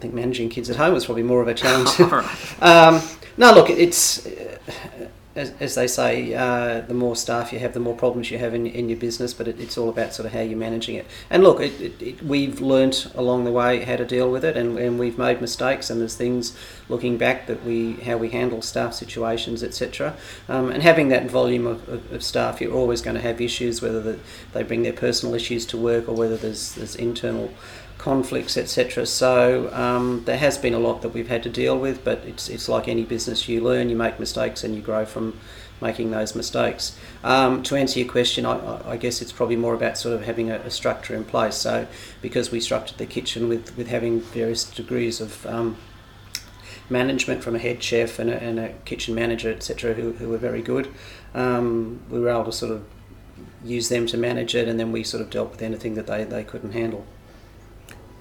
think 0.00 0.14
managing 0.14 0.48
kids 0.48 0.68
at 0.68 0.76
home 0.76 0.94
was 0.94 1.04
probably 1.04 1.22
more 1.22 1.40
of 1.40 1.48
a 1.48 1.54
challenge. 1.54 1.90
Um, 2.60 3.00
no, 3.36 3.52
look, 3.54 3.70
it's 3.70 4.26
uh, 4.26 4.58
as, 5.34 5.52
as 5.60 5.74
they 5.74 5.86
say, 5.86 6.34
uh, 6.34 6.80
the 6.82 6.94
more 6.94 7.16
staff 7.16 7.52
you 7.52 7.58
have, 7.58 7.72
the 7.72 7.80
more 7.80 7.94
problems 7.94 8.30
you 8.30 8.38
have 8.38 8.52
in, 8.52 8.66
in 8.66 8.88
your 8.88 8.98
business. 8.98 9.32
But 9.32 9.48
it, 9.48 9.60
it's 9.60 9.78
all 9.78 9.88
about 9.88 10.12
sort 10.12 10.26
of 10.26 10.32
how 10.32 10.40
you're 10.40 10.58
managing 10.58 10.96
it. 10.96 11.06
And 11.30 11.42
look, 11.42 11.60
it, 11.60 11.80
it, 11.80 12.02
it, 12.02 12.22
we've 12.22 12.60
learnt 12.60 13.06
along 13.14 13.44
the 13.44 13.52
way 13.52 13.82
how 13.84 13.96
to 13.96 14.04
deal 14.04 14.30
with 14.30 14.44
it, 14.44 14.56
and, 14.56 14.78
and 14.78 14.98
we've 14.98 15.18
made 15.18 15.40
mistakes. 15.40 15.90
And 15.90 16.00
there's 16.00 16.16
things 16.16 16.56
looking 16.88 17.16
back 17.16 17.46
that 17.46 17.64
we 17.64 17.94
how 17.94 18.16
we 18.16 18.30
handle 18.30 18.60
staff 18.62 18.94
situations, 18.94 19.62
etc. 19.62 20.16
Um, 20.48 20.70
and 20.70 20.82
having 20.82 21.08
that 21.08 21.30
volume 21.30 21.66
of, 21.66 21.88
of, 21.88 22.12
of 22.12 22.22
staff, 22.22 22.60
you're 22.60 22.74
always 22.74 23.00
going 23.00 23.16
to 23.16 23.22
have 23.22 23.40
issues, 23.40 23.80
whether 23.80 24.00
the, 24.00 24.18
they 24.52 24.62
bring 24.62 24.82
their 24.82 24.92
personal 24.92 25.34
issues 25.34 25.64
to 25.66 25.78
work 25.78 26.08
or 26.08 26.14
whether 26.14 26.36
there's 26.36 26.74
there's 26.74 26.96
internal 26.96 27.52
conflicts, 28.02 28.56
etc. 28.56 29.06
So 29.06 29.72
um, 29.72 30.24
there 30.24 30.36
has 30.36 30.58
been 30.58 30.74
a 30.74 30.78
lot 30.80 31.02
that 31.02 31.10
we've 31.10 31.28
had 31.28 31.44
to 31.44 31.48
deal 31.48 31.78
with, 31.78 32.02
but 32.04 32.18
it's 32.26 32.48
it's 32.48 32.68
like 32.68 32.88
any 32.88 33.04
business. 33.04 33.48
You 33.48 33.60
learn, 33.60 33.88
you 33.90 33.96
make 33.96 34.18
mistakes, 34.18 34.64
and 34.64 34.74
you 34.74 34.82
grow 34.82 35.04
from 35.04 35.38
making 35.80 36.10
those 36.10 36.34
mistakes. 36.34 36.96
Um, 37.22 37.62
to 37.64 37.76
answer 37.76 38.00
your 38.00 38.08
question, 38.08 38.44
I, 38.44 38.80
I- 38.92 38.96
guess 38.96 39.22
it's 39.22 39.32
probably 39.32 39.56
more 39.56 39.74
about 39.74 39.98
sort 39.98 40.14
of 40.14 40.24
having 40.24 40.50
a, 40.50 40.56
a 40.56 40.70
structure 40.70 41.14
in 41.14 41.24
place. 41.24 41.54
So 41.56 41.86
because 42.20 42.50
we 42.50 42.60
structured 42.60 42.98
the 42.98 43.06
kitchen 43.06 43.48
with 43.48 43.76
with 43.76 43.86
having 43.86 44.20
various 44.20 44.64
degrees 44.64 45.20
of 45.20 45.46
um, 45.46 45.76
management 46.90 47.44
from 47.44 47.54
a 47.54 47.58
head 47.60 47.82
chef 47.82 48.18
and 48.18 48.30
a, 48.30 48.42
and 48.42 48.58
a 48.58 48.72
kitchen 48.84 49.14
manager, 49.14 49.50
etc., 49.52 49.94
who, 49.94 50.12
who 50.14 50.28
were 50.28 50.38
very 50.38 50.62
good. 50.62 50.92
Um, 51.34 52.00
we 52.10 52.18
were 52.18 52.30
able 52.30 52.44
to 52.46 52.52
sort 52.52 52.72
of 52.72 52.84
use 53.64 53.88
them 53.88 54.06
to 54.08 54.16
manage 54.16 54.56
it, 54.56 54.66
and 54.66 54.80
then 54.80 54.90
we 54.90 55.04
sort 55.04 55.22
of 55.22 55.30
dealt 55.30 55.50
with 55.52 55.62
anything 55.62 55.94
that 55.94 56.08
they, 56.08 56.24
they 56.24 56.42
couldn't 56.42 56.72
handle. 56.72 57.06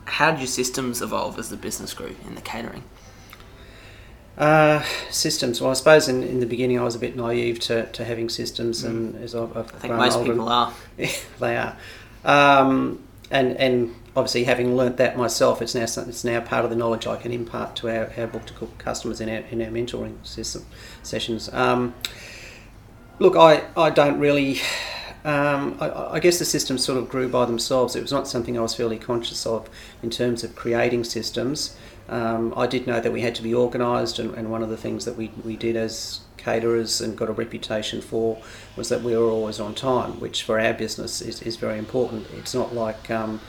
How 0.05 0.31
did 0.31 0.39
your 0.39 0.47
systems 0.47 1.01
evolve 1.01 1.39
as 1.39 1.49
the 1.49 1.57
business 1.57 1.93
grew 1.93 2.15
in 2.25 2.35
the 2.35 2.41
catering? 2.41 2.83
Uh, 4.37 4.83
systems. 5.09 5.61
Well, 5.61 5.71
I 5.71 5.73
suppose 5.73 6.07
in, 6.07 6.23
in 6.23 6.39
the 6.39 6.45
beginning 6.45 6.79
I 6.79 6.83
was 6.83 6.95
a 6.95 6.99
bit 6.99 7.15
naive 7.15 7.59
to, 7.61 7.85
to 7.91 8.05
having 8.05 8.29
systems, 8.29 8.83
and 8.83 9.15
as 9.21 9.35
I've, 9.35 9.55
I've 9.55 9.75
I 9.75 9.77
think 9.77 9.93
most 9.95 10.17
older, 10.17 10.31
people 10.31 10.49
are. 10.49 10.73
they 11.39 11.57
are. 11.57 11.77
Um, 12.23 13.03
and 13.29 13.55
and 13.57 13.95
obviously 14.15 14.43
having 14.43 14.75
learnt 14.75 14.97
that 14.97 15.17
myself, 15.17 15.61
it's 15.61 15.75
now 15.75 15.83
it's 15.83 16.23
now 16.23 16.39
part 16.41 16.63
of 16.63 16.69
the 16.69 16.75
knowledge 16.75 17.07
I 17.07 17.17
can 17.17 17.31
impart 17.31 17.75
to 17.77 17.89
our, 17.89 18.11
our 18.17 18.27
book 18.27 18.45
to 18.47 18.53
cook 18.53 18.77
customers 18.77 19.21
in 19.21 19.29
our 19.29 19.43
in 19.51 19.61
our 19.61 19.69
mentoring 19.69 20.25
system 20.25 20.65
sessions. 21.03 21.51
Um, 21.53 21.93
look, 23.19 23.35
I 23.35 23.63
I 23.75 23.89
don't 23.89 24.19
really. 24.19 24.59
Um, 25.23 25.77
I, 25.79 26.15
I 26.15 26.19
guess 26.19 26.39
the 26.39 26.45
systems 26.45 26.83
sort 26.83 26.97
of 26.97 27.09
grew 27.09 27.29
by 27.29 27.45
themselves. 27.45 27.95
It 27.95 28.01
was 28.01 28.11
not 28.11 28.27
something 28.27 28.57
I 28.57 28.61
was 28.61 28.75
fairly 28.75 28.97
conscious 28.97 29.45
of 29.45 29.69
in 30.01 30.09
terms 30.09 30.43
of 30.43 30.55
creating 30.55 31.03
systems. 31.03 31.75
Um, 32.09 32.53
I 32.57 32.67
did 32.67 32.87
know 32.87 32.99
that 32.99 33.13
we 33.13 33.21
had 33.21 33.35
to 33.35 33.43
be 33.43 33.53
organised, 33.55 34.19
and, 34.19 34.33
and 34.35 34.51
one 34.51 34.63
of 34.63 34.69
the 34.69 34.77
things 34.77 35.05
that 35.05 35.15
we, 35.15 35.31
we 35.45 35.55
did 35.55 35.75
as 35.75 36.21
caterers 36.37 36.99
and 37.01 37.17
got 37.17 37.29
a 37.29 37.31
reputation 37.31 38.01
for 38.01 38.41
was 38.75 38.89
that 38.89 39.01
we 39.01 39.15
were 39.15 39.29
always 39.29 39.59
on 39.59 39.75
time, 39.75 40.19
which 40.19 40.43
for 40.43 40.59
our 40.59 40.73
business 40.73 41.21
is, 41.21 41.41
is 41.43 41.55
very 41.55 41.77
important. 41.77 42.27
It's 42.37 42.53
not 42.53 42.73
like 42.73 43.09
um, 43.11 43.39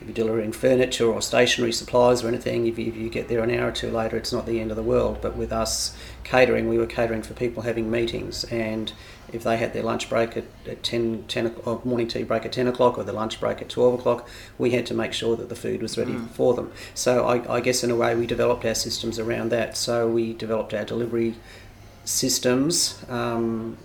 if 0.00 0.06
you're 0.06 0.14
delivering 0.14 0.52
furniture 0.52 1.06
or 1.06 1.22
stationery 1.22 1.72
supplies 1.72 2.22
or 2.22 2.28
anything, 2.28 2.66
if 2.66 2.78
you, 2.78 2.86
if 2.86 2.96
you 2.96 3.08
get 3.08 3.28
there 3.28 3.42
an 3.42 3.50
hour 3.50 3.68
or 3.68 3.72
two 3.72 3.90
later, 3.90 4.16
it's 4.16 4.32
not 4.32 4.46
the 4.46 4.60
end 4.60 4.70
of 4.70 4.76
the 4.76 4.82
world. 4.82 5.18
But 5.22 5.36
with 5.36 5.52
us 5.52 5.96
catering, 6.24 6.68
we 6.68 6.78
were 6.78 6.86
catering 6.86 7.22
for 7.22 7.34
people 7.34 7.62
having 7.62 7.90
meetings, 7.90 8.44
and 8.44 8.92
if 9.32 9.42
they 9.42 9.56
had 9.56 9.72
their 9.72 9.82
lunch 9.82 10.08
break 10.08 10.36
at, 10.36 10.44
at 10.66 10.82
10, 10.82 11.24
10 11.26 11.46
o'clock, 11.46 11.84
morning 11.84 12.06
tea 12.06 12.22
break 12.22 12.44
at 12.44 12.52
10 12.52 12.68
o'clock 12.68 12.96
or 12.96 13.02
the 13.02 13.12
lunch 13.12 13.40
break 13.40 13.60
at 13.60 13.68
12 13.68 13.94
o'clock, 13.94 14.28
we 14.58 14.70
had 14.70 14.86
to 14.86 14.94
make 14.94 15.12
sure 15.12 15.36
that 15.36 15.48
the 15.48 15.56
food 15.56 15.82
was 15.82 15.98
ready 15.98 16.12
mm. 16.12 16.28
for 16.30 16.54
them. 16.54 16.72
So 16.94 17.26
I, 17.26 17.56
I 17.56 17.60
guess 17.60 17.82
in 17.82 17.90
a 17.90 17.96
way 17.96 18.14
we 18.14 18.26
developed 18.26 18.64
our 18.64 18.74
systems 18.74 19.18
around 19.18 19.50
that. 19.50 19.76
So 19.76 20.08
we 20.08 20.34
developed 20.34 20.72
our 20.72 20.84
delivery 20.84 21.34
systems 22.04 23.02
um, 23.08 23.76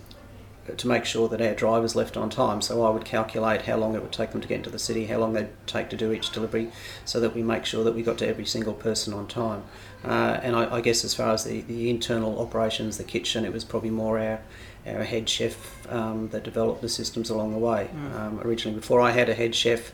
to 0.78 0.88
make 0.88 1.04
sure 1.04 1.28
that 1.28 1.40
our 1.40 1.54
drivers 1.54 1.94
left 1.94 2.16
on 2.16 2.30
time. 2.30 2.60
So 2.60 2.84
I 2.84 2.90
would 2.90 3.04
calculate 3.04 3.62
how 3.62 3.76
long 3.76 3.94
it 3.94 4.02
would 4.02 4.12
take 4.12 4.32
them 4.32 4.40
to 4.40 4.48
get 4.48 4.56
into 4.56 4.70
the 4.70 4.78
city, 4.78 5.06
how 5.06 5.18
long 5.18 5.32
they'd 5.32 5.48
take 5.66 5.90
to 5.90 5.96
do 5.96 6.12
each 6.12 6.30
delivery, 6.30 6.70
so 7.04 7.20
that 7.20 7.34
we 7.34 7.42
make 7.42 7.64
sure 7.64 7.84
that 7.84 7.94
we 7.94 8.02
got 8.02 8.18
to 8.18 8.28
every 8.28 8.46
single 8.46 8.74
person 8.74 9.12
on 9.12 9.26
time. 9.26 9.64
Uh, 10.04 10.40
and 10.42 10.56
I, 10.56 10.76
I, 10.76 10.80
guess 10.80 11.04
as 11.04 11.14
far 11.14 11.32
as 11.32 11.44
the, 11.44 11.60
the 11.62 11.90
internal 11.90 12.40
operations, 12.40 12.96
the 12.96 13.04
kitchen, 13.04 13.44
it 13.44 13.52
was 13.52 13.64
probably 13.64 13.90
more 13.90 14.18
our 14.18 14.40
our 14.86 15.04
head 15.04 15.28
chef 15.28 15.86
um, 15.92 16.28
that 16.30 16.42
developed 16.42 16.80
the 16.80 16.88
systems 16.88 17.28
along 17.30 17.52
the 17.52 17.58
way. 17.58 17.90
Mm. 17.94 18.18
Um, 18.18 18.40
originally, 18.40 18.78
before 18.78 19.00
I 19.00 19.10
had 19.10 19.28
a 19.28 19.34
head 19.34 19.54
chef, 19.54 19.92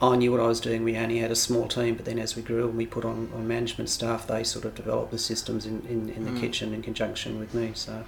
I 0.00 0.16
knew 0.16 0.30
what 0.30 0.40
I 0.40 0.46
was 0.46 0.60
doing. 0.60 0.84
We 0.84 0.96
only 0.96 1.18
had 1.18 1.30
a 1.30 1.36
small 1.36 1.68
team, 1.68 1.94
but 1.94 2.04
then 2.04 2.18
as 2.18 2.36
we 2.36 2.42
grew 2.42 2.68
and 2.68 2.76
we 2.76 2.86
put 2.86 3.04
on, 3.04 3.30
on 3.34 3.48
management 3.48 3.88
staff, 3.88 4.26
they 4.26 4.44
sort 4.44 4.64
of 4.64 4.74
developed 4.74 5.10
the 5.10 5.18
systems 5.18 5.64
in, 5.64 5.86
in, 5.88 6.10
in 6.10 6.24
the 6.24 6.32
mm. 6.32 6.40
kitchen 6.40 6.74
in 6.74 6.82
conjunction 6.82 7.38
with 7.38 7.54
me. 7.54 7.72
So 7.74 8.04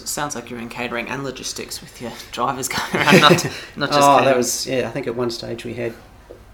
it 0.00 0.08
sounds 0.08 0.34
like 0.34 0.50
you're 0.50 0.58
in 0.58 0.68
catering 0.68 1.08
and 1.08 1.24
logistics 1.24 1.80
with 1.80 2.00
your 2.00 2.12
drivers 2.30 2.68
going 2.92 2.94
around, 2.94 3.20
not, 3.20 3.30
not 3.76 3.90
just. 3.90 4.00
oh, 4.02 4.18
catering. 4.18 4.24
that 4.24 4.36
was 4.36 4.66
yeah. 4.66 4.88
I 4.88 4.90
think 4.90 5.06
at 5.06 5.14
one 5.14 5.30
stage 5.30 5.64
we 5.64 5.74
had 5.74 5.94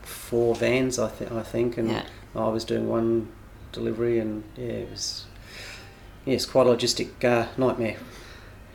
four 0.02 0.54
vans. 0.54 0.98
I, 0.98 1.10
th- 1.10 1.30
I 1.30 1.42
think, 1.42 1.76
and 1.76 1.90
yeah. 1.90 2.04
I 2.34 2.48
was 2.48 2.64
doing 2.64 2.88
one 2.88 3.28
delivery, 3.72 4.18
and 4.18 4.44
yeah, 4.56 4.64
it 4.64 4.90
was 4.90 5.26
yeah, 6.24 6.34
it's 6.34 6.46
quite 6.46 6.66
a 6.66 6.70
logistic 6.70 7.24
uh, 7.24 7.48
nightmare. 7.56 7.96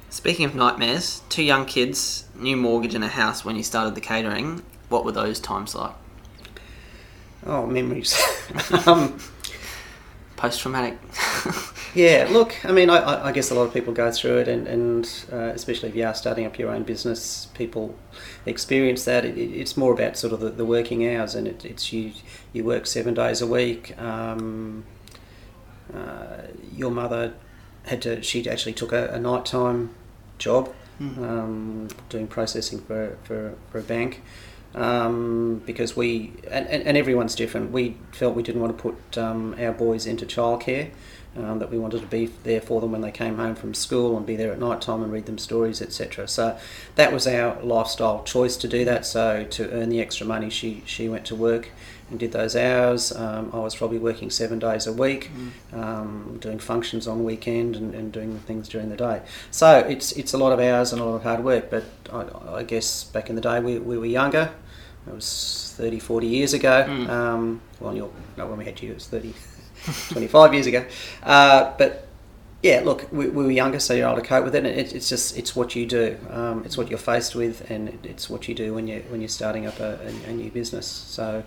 Speaking 0.10 0.46
of 0.46 0.54
nightmares, 0.54 1.24
two 1.30 1.44
young 1.44 1.66
kids, 1.66 2.26
new 2.36 2.56
mortgage 2.56 2.94
and 2.94 3.04
a 3.04 3.08
house 3.08 3.44
when 3.44 3.56
you 3.56 3.64
started 3.64 3.96
the 3.96 4.02
catering. 4.02 4.62
What 4.90 5.06
were 5.06 5.12
those 5.12 5.40
times 5.40 5.74
like? 5.74 5.96
Oh, 7.46 7.66
memories. 7.66 8.16
um, 8.88 9.18
Post 10.36 10.60
traumatic. 10.62 10.98
Yeah, 11.96 12.28
look, 12.30 12.64
I 12.66 12.72
mean, 12.72 12.90
I, 12.90 13.28
I, 13.28 13.32
guess 13.32 13.52
a 13.52 13.56
lot 13.56 13.64
of 13.64 13.74
people 13.74 13.94
go 13.94 14.12
through 14.12 14.40
it, 14.40 14.48
and, 14.48 14.68
and 14.68 15.26
uh, 15.32 15.52
especially 15.54 15.90
if 15.90 15.96
you 15.96 16.06
are 16.06 16.14
starting 16.14 16.46
up 16.46 16.58
your 16.58 16.70
own 16.70 16.84
business, 16.84 17.48
people 17.54 17.96
experience 18.46 19.06
that. 19.06 19.26
It, 19.26 19.38
it's 19.38 19.78
more 19.78 19.94
about 19.94 20.18
sort 20.18 20.34
of 20.34 20.40
the, 20.40 20.50
the 20.50 20.66
working 20.66 21.08
hours, 21.08 21.36
and 21.36 21.48
it, 21.48 21.66
it's 21.66 21.94
you 21.94 22.14
you 22.52 22.64
work 22.64 22.86
seven 22.88 23.14
days 23.14 23.42
a 23.42 23.48
week. 23.48 24.00
Um, 24.02 24.86
uh, 25.94 26.44
your 26.72 26.92
mother 26.92 27.34
had 27.86 28.02
to, 28.02 28.22
she 28.24 28.48
actually 28.50 28.74
took 28.74 28.92
a, 28.92 29.10
a 29.10 29.20
nighttime 29.20 29.94
job 30.38 30.74
mm. 31.00 31.18
um, 31.18 31.88
doing 32.10 32.28
processing 32.28 32.80
for, 32.80 33.18
for, 33.24 33.56
for 33.72 33.80
a 33.80 33.84
bank. 33.84 34.22
Um, 34.76 35.62
because 35.68 35.96
we 35.96 36.34
and, 36.50 36.68
and, 36.68 36.98
everyone's 36.98 37.36
different. 37.36 37.72
We 37.72 37.96
felt 38.12 38.34
we 38.36 38.42
didn't 38.42 38.60
want 38.60 38.76
to 38.76 38.82
put 38.82 39.18
um, 39.20 39.56
our 39.60 39.72
boys 39.72 40.08
into 40.08 40.26
childcare 40.26 40.90
um, 41.38 41.60
that 41.60 41.72
we 41.72 41.80
wanted 41.80 42.02
to 42.02 42.08
be 42.08 42.28
there 42.44 42.62
for 42.62 42.80
them 42.82 42.92
when 42.92 43.02
they 43.02 43.12
came 43.12 43.38
home 43.38 43.56
from 43.56 43.74
school 43.74 44.16
and 44.16 44.26
be 44.26 44.36
there 44.36 44.52
at 44.52 44.60
night 44.60 44.82
time 44.82 45.02
and 45.02 45.12
read 45.12 45.26
them 45.26 45.38
stories, 45.38 45.82
etc. 45.82 46.28
So 46.28 46.58
that 46.96 47.12
was 47.12 47.26
our 47.26 47.62
lifestyle 47.64 48.24
choice 48.24 48.56
to 48.58 48.68
do 48.68 48.86
that. 48.86 49.06
So 49.06 49.44
to 49.44 49.72
earn 49.72 49.90
the 49.90 50.00
extra 50.00 50.28
money, 50.28 50.50
she 50.50 50.84
she 50.86 51.10
went 51.10 51.26
to 51.26 51.36
work 51.36 51.70
and 52.10 52.20
did 52.20 52.32
those 52.32 52.56
hours. 52.56 53.12
Um, 53.12 53.50
I 53.54 53.60
was 53.60 53.76
probably 53.76 53.98
working 53.98 54.30
seven 54.30 54.60
days 54.60 54.86
a 54.86 54.94
week, 54.94 55.32
mm. 55.34 55.78
um, 55.78 56.38
doing 56.40 56.60
functions 56.60 57.08
on 57.08 57.24
weekend 57.24 57.76
and, 57.76 57.96
and 57.96 58.12
doing 58.12 58.38
things 58.40 58.70
during 58.70 58.90
the 58.90 58.98
day. 58.98 59.22
So 59.50 59.80
it's 59.80 60.12
it's 60.12 60.34
a 60.34 60.38
lot 60.38 60.54
of 60.54 60.60
hours 60.60 60.94
and 60.94 61.02
a 61.02 61.06
lot 61.06 61.16
of 61.16 61.24
hard 61.24 61.44
work. 61.44 61.72
But 61.72 61.86
I, 62.12 62.58
I 62.58 62.64
guess 62.64 63.06
back 63.06 63.30
in 63.30 63.36
the 63.36 63.42
day 63.42 63.60
we, 63.60 63.80
we 63.80 63.98
were 63.98 64.06
younger. 64.06 64.52
It 65.06 65.14
was 65.14 65.74
30, 65.76 66.00
40 66.00 66.28
years 66.28 66.54
ago. 66.54 66.86
Mm. 66.88 67.10
Um, 67.10 67.62
well, 67.82 68.12
not 68.38 68.48
when 68.48 68.58
we 68.58 68.64
had 68.64 68.82
you, 68.82 68.92
it 68.92 68.94
was 68.94 69.08
30. 69.08 69.34
25 69.84 70.54
years 70.54 70.68
ago. 70.68 70.86
Uh, 71.22 71.74
but 71.78 72.08
yeah, 72.64 72.82
look, 72.84 73.12
we, 73.12 73.28
we, 73.28 73.44
were 73.44 73.52
younger, 73.52 73.80
so 73.80 73.94
you're 73.94 74.08
able 74.08 74.22
to 74.22 74.26
cope 74.28 74.46
with 74.46 74.56
it. 74.56 74.66
And 74.66 74.68
it, 74.68 74.94
it's 74.94 75.10
just 75.10 75.38
it's 75.38 75.56
what 75.56 75.76
you 75.76 75.86
do. 75.86 76.18
Um, 76.30 76.64
it's 76.64 76.78
what 76.78 76.90
you're 76.90 76.98
faced 76.98 77.36
with, 77.36 77.70
and 77.70 77.90
it, 77.90 78.00
it's 78.06 78.30
what 78.30 78.48
you 78.48 78.56
do 78.56 78.74
when 78.74 78.88
you 78.88 79.04
when 79.10 79.20
you're 79.20 79.28
starting 79.28 79.68
up 79.68 79.80
a, 79.80 80.00
a, 80.02 80.30
a, 80.30 80.34
new 80.34 80.50
business. 80.50 80.88
So. 80.88 81.44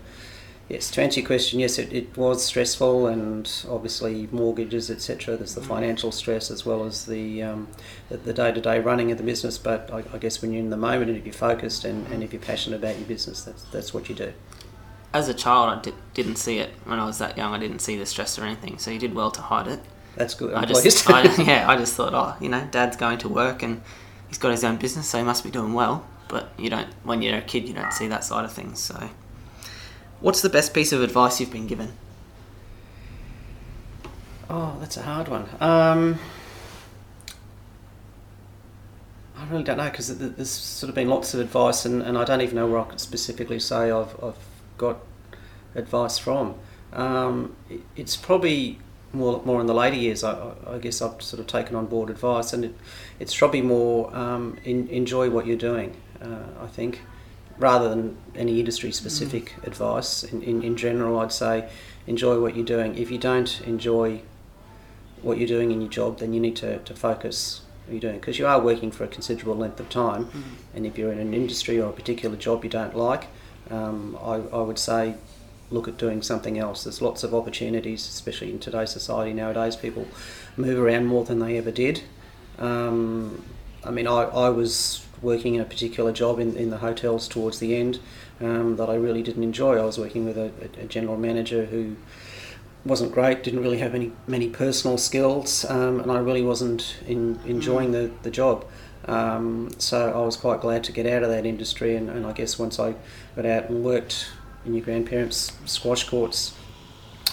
Yes, 0.69 0.91
to 0.91 1.01
answer 1.01 1.21
your 1.21 1.29
question, 1.29 1.61
yes, 1.61 1.79
it, 1.79 1.93
it 1.93 2.17
was 2.17 2.45
stressful, 2.45 3.07
and 3.07 3.49
obviously 3.71 4.29
mortgages, 4.33 4.91
etc. 4.91 5.37
There's 5.37 5.55
the 5.55 5.61
mm. 5.61 5.67
financial 5.69 6.11
stress 6.11 6.51
as 6.51 6.67
well 6.67 6.85
as 6.85 7.07
the 7.07 7.41
um, 7.45 7.69
the 8.09 8.33
day 8.33 8.51
to 8.51 8.61
day 8.61 8.81
running 8.81 9.13
of 9.13 9.19
the 9.19 9.23
business. 9.23 9.59
But 9.59 9.89
I, 9.93 10.03
I, 10.13 10.19
guess 10.19 10.43
when 10.43 10.53
you're 10.53 10.65
in 10.65 10.71
the 10.71 10.77
moment 10.77 11.09
and 11.09 11.17
if 11.17 11.25
you're 11.25 11.33
focused 11.33 11.85
and, 11.85 12.05
and 12.09 12.25
if 12.25 12.33
you're 12.33 12.43
passionate 12.43 12.79
about 12.79 12.99
your 12.99 13.07
business, 13.07 13.45
that's 13.45 13.63
that's 13.67 13.95
what 13.95 14.09
you 14.09 14.17
do 14.17 14.33
as 15.13 15.29
a 15.29 15.35
child, 15.35 15.79
I 15.79 15.93
did, 16.15 16.27
not 16.27 16.39
see 16.39 16.59
it 16.59 16.71
when 16.85 16.99
I 16.99 17.07
was 17.07 17.19
that 17.19 17.37
young. 17.37 17.55
I 17.55 17.59
didn't 17.59 17.81
see 17.81 17.97
the 17.97 18.07
stress 18.07 18.39
or 18.39 18.45
anything. 18.45 18.79
So 18.79 18.91
you 18.91 18.99
did 18.99 19.15
well 19.15 19.31
to 19.31 19.41
hide 19.41 19.69
it. 19.69 19.81
That's 20.17 20.35
good. 20.35 20.55
I'm 20.55 20.65
i 20.65 20.67
just, 20.67 21.09
I, 21.11 21.43
yeah, 21.43 21.69
I 21.69 21.77
just 21.77 21.95
thought, 21.95 22.15
oh, 22.15 22.37
you 22.43 22.49
know, 22.49 22.67
Dad's 22.71 22.97
going 22.97 23.19
to 23.19 23.29
work 23.29 23.63
and 23.63 23.83
he's 24.29 24.39
got 24.39 24.51
his 24.51 24.65
own 24.65 24.77
business, 24.77 25.09
so 25.09 25.19
he 25.19 25.25
must 25.25 25.45
be 25.45 25.51
doing 25.51 25.75
well. 25.75 26.07
But 26.29 26.51
you 26.59 26.71
don't, 26.71 26.89
when 27.05 27.23
you're 27.23 27.39
a 27.39 27.43
kid, 27.43 27.69
you 27.69 27.75
don't 27.75 27.93
see 27.93 28.09
that 28.09 28.25
side 28.25 28.45
of 28.45 28.53
things. 28.53 28.81
So, 28.81 29.11
what's 30.21 30.43
the 30.43 30.49
best 30.49 30.75
piece 30.75 30.93
of 30.93 31.03
advice 31.03 31.39
you've 31.39 31.53
been 31.53 31.67
given? 31.67 31.93
Oh, 34.49 34.77
that's 34.81 34.97
a 34.97 35.03
hard 35.03 35.29
one. 35.29 35.49
Um, 35.61 36.19
I 39.37 39.47
really 39.49 39.65
don't 39.65 39.77
know 39.77 39.91
because 39.91 40.17
there's 40.19 40.51
sort 40.51 40.89
of 40.89 40.95
been 40.95 41.09
lots 41.09 41.35
of 41.35 41.41
advice, 41.41 41.85
and, 41.85 42.03
and 42.03 42.19
I 42.19 42.25
don't 42.25 42.41
even 42.41 42.57
know 42.57 42.67
where 42.67 42.81
I 42.81 42.85
could 42.85 43.01
specifically 43.01 43.61
say 43.61 43.91
I've, 43.91 44.17
I've 44.23 44.37
got 44.79 44.99
advice 45.75 46.19
from. 46.19 46.55
Um, 46.93 47.57
it's 47.95 48.17
probably 48.17 48.79
more 49.13 49.43
more 49.45 49.61
in 49.61 49.67
the 49.67 49.75
later 49.75 49.97
years. 49.97 50.25
I, 50.25 50.53
I, 50.67 50.79
guess 50.79 51.03
I've 51.03 51.21
sort 51.23 51.41
of 51.41 51.47
taken 51.47 51.77
on 51.77 51.87
board 51.87 52.11
advice, 52.11 52.53
and 52.53 52.65
it, 52.65 52.75
it's 53.19 53.37
probably 53.37 53.63
more 53.63 54.15
um, 54.17 54.59
in, 54.65 54.89
enjoy 54.89 55.31
what 55.31 55.47
you're 55.47 55.57
doing. 55.57 55.97
Uh, 56.21 56.47
I 56.63 56.67
think, 56.67 57.03
rather 57.59 57.89
than 57.89 58.17
any 58.35 58.59
industry 58.59 58.91
specific 58.93 59.55
mm. 59.61 59.67
advice. 59.67 60.25
In, 60.25 60.43
in, 60.43 60.63
in 60.63 60.77
general, 60.77 61.19
I'd 61.19 61.33
say 61.33 61.69
enjoy 62.07 62.41
what 62.41 62.57
you're 62.57 62.65
doing. 62.65 62.97
If 62.97 63.11
you 63.11 63.19
don't 63.19 63.61
enjoy 63.63 64.23
what 65.23 65.39
you're 65.39 65.49
doing 65.49 65.71
in 65.71 65.81
your 65.81 65.91
job, 65.91 66.19
then 66.19 66.33
you 66.33 66.41
need 66.41 66.57
to, 66.57 66.79
to 66.79 66.95
focus 66.95 67.63
what 67.85 67.93
you're 67.93 68.01
doing 68.01 68.19
because 68.19 68.39
you 68.39 68.47
are 68.47 68.61
working 68.61 68.91
for 68.91 69.05
a 69.05 69.09
considerable 69.09 69.57
length 69.57 69.81
of 69.81 69.89
time. 69.89 70.27
Mm. 70.27 70.43
And 70.75 70.87
if 70.87 70.97
you're 70.97 71.13
in 71.13 71.19
an 71.19 71.35
industry 71.35 71.81
or 71.81 71.91
a 71.91 71.93
particular 71.93 72.37
job 72.37 72.65
you 72.65 72.71
don't 72.71 72.97
like, 72.97 73.29
um, 73.71 74.19
I, 74.23 74.35
I 74.35 74.63
would 74.63 74.79
say 74.79 75.15
look 75.71 75.89
at 75.89 75.97
doing 75.97 76.23
something 76.23 76.59
else. 76.59 76.85
There's 76.85 77.03
lots 77.03 77.25
of 77.25 77.35
opportunities, 77.35 78.07
especially 78.07 78.51
in 78.51 78.59
today's 78.59 78.91
society 78.91 79.33
nowadays. 79.33 79.77
People 79.77 80.07
move 80.57 80.79
around 80.79 81.07
more 81.07 81.25
than 81.25 81.41
they 81.41 81.59
ever 81.59 81.71
did. 81.71 82.03
Um, 82.59 83.45
I 83.85 83.91
mean, 83.91 84.07
I, 84.07 84.23
I 84.23 84.49
was 84.49 85.05
working 85.23 85.55
in 85.55 85.61
a 85.61 85.65
particular 85.65 86.13
job 86.13 86.39
in, 86.39 86.57
in 86.57 86.71
the 86.71 86.79
hotels 86.79 87.29
towards 87.29 87.59
the 87.59 87.75
end 87.75 87.99
um, 88.41 88.77
that 88.77 88.89
I 88.89 88.95
really 88.95 89.23
didn't 89.23 89.43
enjoy. 89.43 89.79
I 89.79 89.85
was 89.85 89.99
working 89.99 90.25
with 90.25 90.37
a, 90.37 90.53
a, 90.81 90.85
general 90.85 91.17
manager 91.17 91.65
who 91.67 91.97
wasn't 92.85 93.13
great, 93.13 93.43
didn't 93.43 93.61
really 93.61 93.79
have 93.79 93.95
any 93.95 94.13
many 94.27 94.49
personal 94.49 94.99
skills, 94.99 95.65
um, 95.65 96.01
and 96.01 96.13
I 96.13 96.19
really 96.19 96.43
wasn't 96.43 96.97
in, 97.07 97.41
enjoying 97.47 97.93
the, 97.93 98.11
the 98.23 98.31
job. 98.31 98.65
Um, 99.07 99.71
so 99.79 100.13
I 100.13 100.25
was 100.25 100.37
quite 100.37 100.61
glad 100.61 100.83
to 100.85 100.93
get 100.93 101.07
out 101.07 101.23
of 101.23 101.29
that 101.31 101.47
industry, 101.47 101.97
and, 101.97 102.11
and 102.11 102.27
I 102.27 102.33
guess 102.33 102.59
once 102.59 102.79
I 102.81 102.95
got 103.37 103.47
out 103.47 103.69
and 103.69 103.85
worked 103.85 104.29
in 104.65 104.75
your 104.75 104.85
grandparents' 104.85 105.53
squash 105.65 106.09
courts, 106.09 106.57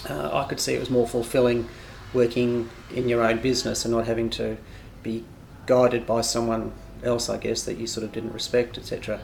uh, 0.09 0.29
I 0.33 0.47
could 0.47 0.59
see 0.59 0.73
it 0.73 0.79
was 0.79 0.89
more 0.89 1.07
fulfilling 1.07 1.67
working 2.13 2.69
in 2.93 3.09
your 3.09 3.23
own 3.23 3.39
business 3.39 3.85
and 3.85 3.93
not 3.93 4.05
having 4.05 4.29
to 4.29 4.57
be 5.01 5.23
guided 5.65 6.05
by 6.05 6.21
someone 6.21 6.71
else, 7.03 7.29
I 7.29 7.37
guess, 7.37 7.63
that 7.63 7.77
you 7.77 7.87
sort 7.87 8.03
of 8.03 8.11
didn't 8.11 8.33
respect, 8.33 8.77
etc. 8.77 9.19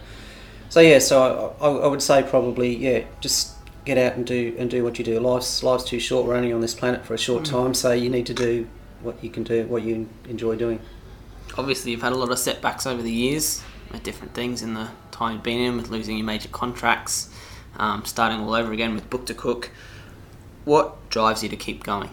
So 0.69 0.79
yeah, 0.79 0.99
so 0.99 1.55
I, 1.61 1.67
I, 1.67 1.87
would 1.87 2.01
say 2.01 2.23
probably 2.23 2.75
yeah, 2.75 3.05
just 3.21 3.55
get 3.85 3.97
out 3.97 4.17
and 4.17 4.25
do 4.25 4.55
and 4.57 4.69
do 4.69 4.83
what 4.83 4.99
you 4.99 5.05
do. 5.05 5.19
Life's 5.19 5.63
life's 5.63 5.83
too 5.83 5.99
short. 5.99 6.25
We're 6.25 6.35
only 6.35 6.51
on 6.51 6.61
this 6.61 6.73
planet 6.73 7.05
for 7.05 7.13
a 7.13 7.17
short 7.17 7.43
mm. 7.43 7.51
time, 7.51 7.73
so 7.73 7.91
you 7.91 8.09
need 8.09 8.25
to 8.27 8.33
do 8.33 8.67
what 9.01 9.23
you 9.23 9.29
can 9.29 9.43
do, 9.43 9.65
what 9.67 9.83
you 9.83 10.09
enjoy 10.27 10.55
doing. 10.55 10.79
Obviously, 11.59 11.91
you've 11.91 12.01
had 12.01 12.13
a 12.13 12.15
lot 12.15 12.31
of 12.31 12.39
setbacks 12.39 12.87
over 12.87 13.01
the 13.01 13.11
years 13.11 13.61
with 13.91 14.01
different 14.01 14.33
things 14.33 14.61
in 14.61 14.75
the 14.75 14.87
time 15.11 15.33
you've 15.33 15.43
been 15.43 15.59
in, 15.59 15.75
with 15.75 15.89
losing 15.89 16.15
your 16.15 16.25
major 16.25 16.47
contracts, 16.47 17.29
um, 17.75 18.05
starting 18.05 18.39
all 18.39 18.53
over 18.53 18.71
again 18.71 18.95
with 18.95 19.09
Book 19.09 19.25
to 19.25 19.33
Cook. 19.33 19.69
What 20.63 21.09
drives 21.09 21.43
you 21.43 21.49
to 21.49 21.57
keep 21.57 21.83
going? 21.83 22.11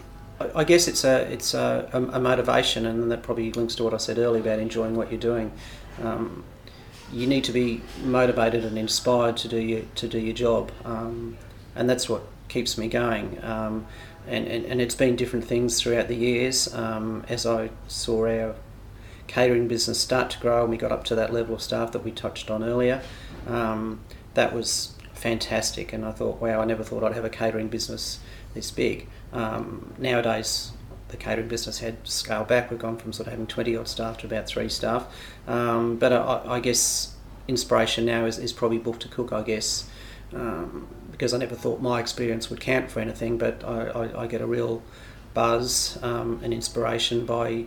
I 0.52 0.64
guess 0.64 0.88
it's 0.88 1.04
a 1.04 1.32
it's 1.32 1.54
a, 1.54 1.88
a 1.92 2.18
motivation, 2.18 2.86
and 2.86 3.08
that 3.12 3.22
probably 3.22 3.52
links 3.52 3.76
to 3.76 3.84
what 3.84 3.94
I 3.94 3.98
said 3.98 4.18
earlier 4.18 4.42
about 4.42 4.58
enjoying 4.58 4.96
what 4.96 5.12
you're 5.12 5.20
doing. 5.20 5.52
Um, 6.02 6.42
you 7.12 7.28
need 7.28 7.44
to 7.44 7.52
be 7.52 7.82
motivated 8.02 8.64
and 8.64 8.76
inspired 8.76 9.36
to 9.36 9.48
do 9.48 9.58
your 9.58 9.82
to 9.94 10.08
do 10.08 10.18
your 10.18 10.34
job, 10.34 10.72
um, 10.84 11.38
and 11.76 11.88
that's 11.88 12.08
what 12.08 12.22
keeps 12.48 12.76
me 12.76 12.88
going. 12.88 13.38
Um, 13.44 13.86
and, 14.26 14.48
and, 14.48 14.64
and 14.64 14.80
it's 14.80 14.96
been 14.96 15.14
different 15.14 15.44
things 15.44 15.80
throughout 15.80 16.08
the 16.08 16.16
years. 16.16 16.74
Um, 16.74 17.24
as 17.28 17.46
I 17.46 17.70
saw 17.86 18.26
our 18.26 18.56
catering 19.26 19.68
business 19.68 20.00
start 20.00 20.30
to 20.30 20.38
grow, 20.38 20.62
and 20.62 20.70
we 20.70 20.76
got 20.76 20.92
up 20.92 21.04
to 21.04 21.14
that 21.14 21.32
level 21.32 21.54
of 21.54 21.62
staff 21.62 21.92
that 21.92 22.04
we 22.04 22.10
touched 22.10 22.50
on 22.50 22.62
earlier. 22.62 23.02
Um, 23.46 24.00
that 24.34 24.54
was 24.54 24.94
fantastic, 25.14 25.92
and 25.92 26.04
I 26.04 26.12
thought, 26.12 26.40
wow, 26.40 26.60
I 26.60 26.64
never 26.64 26.84
thought 26.84 27.02
I'd 27.04 27.14
have 27.14 27.24
a 27.24 27.30
catering 27.30 27.68
business 27.68 28.20
this 28.54 28.70
big. 28.70 29.08
Um, 29.32 29.94
nowadays, 29.98 30.72
the 31.08 31.16
catering 31.16 31.48
business 31.48 31.78
had 31.78 31.96
scaled 32.06 32.48
back. 32.48 32.70
We've 32.70 32.78
gone 32.78 32.96
from 32.96 33.12
sort 33.12 33.28
of 33.28 33.32
having 33.32 33.46
20 33.46 33.76
odd 33.76 33.88
staff 33.88 34.18
to 34.18 34.26
about 34.26 34.46
three 34.46 34.68
staff. 34.68 35.06
Um, 35.46 35.96
but 35.96 36.12
I, 36.12 36.42
I, 36.46 36.60
guess 36.60 37.14
inspiration 37.46 38.04
now 38.04 38.24
is, 38.26 38.38
is 38.38 38.52
probably 38.52 38.78
Book 38.78 38.98
to 39.00 39.08
Cook, 39.08 39.32
I 39.32 39.42
guess, 39.42 39.88
um, 40.34 40.88
because 41.12 41.32
I 41.32 41.38
never 41.38 41.54
thought 41.54 41.80
my 41.80 42.00
experience 42.00 42.50
would 42.50 42.60
count 42.60 42.90
for 42.90 43.00
anything, 43.00 43.38
but 43.38 43.62
I, 43.62 43.86
I, 43.88 44.22
I 44.22 44.26
get 44.26 44.40
a 44.40 44.46
real 44.46 44.82
buzz 45.32 45.98
um, 46.02 46.40
and 46.42 46.52
inspiration 46.52 47.24
by 47.24 47.66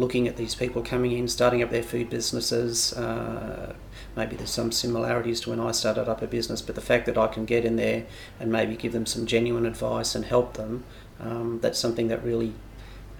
looking 0.00 0.26
at 0.26 0.36
these 0.36 0.54
people 0.54 0.82
coming 0.82 1.12
in, 1.12 1.28
starting 1.28 1.62
up 1.62 1.70
their 1.70 1.82
food 1.82 2.08
businesses. 2.08 2.94
Uh, 2.94 3.74
maybe 4.16 4.34
there's 4.34 4.50
some 4.50 4.72
similarities 4.72 5.40
to 5.42 5.50
when 5.50 5.60
I 5.60 5.72
started 5.72 6.08
up 6.08 6.22
a 6.22 6.26
business, 6.26 6.62
but 6.62 6.74
the 6.74 6.80
fact 6.80 7.04
that 7.04 7.18
I 7.18 7.26
can 7.26 7.44
get 7.44 7.66
in 7.66 7.76
there 7.76 8.06
and 8.40 8.50
maybe 8.50 8.76
give 8.76 8.92
them 8.92 9.04
some 9.04 9.26
genuine 9.26 9.66
advice 9.66 10.14
and 10.14 10.24
help 10.24 10.54
them, 10.54 10.84
um, 11.20 11.60
that's 11.60 11.78
something 11.78 12.08
that 12.08 12.24
really 12.24 12.54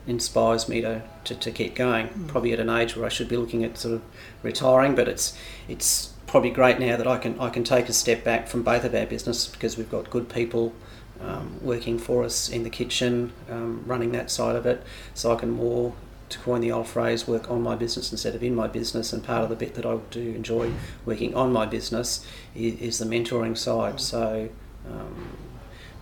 inspires 0.07 0.71
me 0.71 0.81
to, 0.81 1.03
to, 1.25 1.35
to 1.35 1.51
keep 1.51 1.75
going. 1.75 2.09
Mm. 2.09 2.29
Probably 2.29 2.55
at 2.55 2.61
an 2.61 2.71
age 2.71 2.97
where 2.97 3.05
I 3.05 3.11
should 3.11 3.29
be 3.29 3.37
looking 3.37 3.63
at 3.63 3.77
sort 3.77 3.95
of 3.95 4.03
retiring, 4.43 4.95
but 4.95 5.07
it's 5.07 5.37
it's 5.69 6.15
probably 6.27 6.51
great 6.51 6.79
now 6.79 6.97
that 6.97 7.07
I 7.07 7.19
can 7.19 7.39
I 7.39 7.51
can 7.51 7.63
take 7.63 7.91
a 7.91 7.93
step 7.93 8.25
back 8.25 8.49
from 8.49 8.63
both 8.63 8.85
of 8.85 8.95
our 8.95 9.05
business 9.05 9.47
because 9.47 9.77
we've 9.77 9.91
got 9.91 10.09
good 10.09 10.31
people 10.31 10.73
um, 11.21 11.59
working 11.61 11.99
for 11.99 12.25
us 12.25 12.49
in 12.49 12.63
the 12.63 12.71
kitchen, 12.71 13.33
um, 13.51 13.83
running 13.87 14.13
that 14.13 14.31
side 14.31 14.57
of 14.57 14.65
it, 14.65 14.83
so 15.13 15.31
I 15.31 15.37
can 15.37 15.51
more 15.51 15.93
to 16.31 16.39
coin 16.39 16.61
the 16.61 16.73
old 16.73 16.87
phrase, 16.87 17.29
work 17.29 17.51
on 17.51 17.63
my 17.63 17.77
business 17.77 18.11
instead 18.11 18.35
of 18.35 18.43
in 18.43 18.55
my 18.55 18.67
business. 18.67 19.13
And 19.13 19.23
part 19.23 19.43
of 19.43 19.51
the 19.51 19.57
bit 19.57 19.75
that 19.75 19.85
I 19.85 19.99
do 20.11 20.21
enjoy 20.21 20.73
working 21.05 21.35
on 21.35 21.53
my 21.53 21.67
business 21.67 22.27
is, 22.55 22.81
is 22.81 22.99
the 22.99 23.05
mentoring 23.05 23.59
side. 23.59 23.97
Mm. 23.97 24.01
So 24.01 24.49
um, 24.87 25.37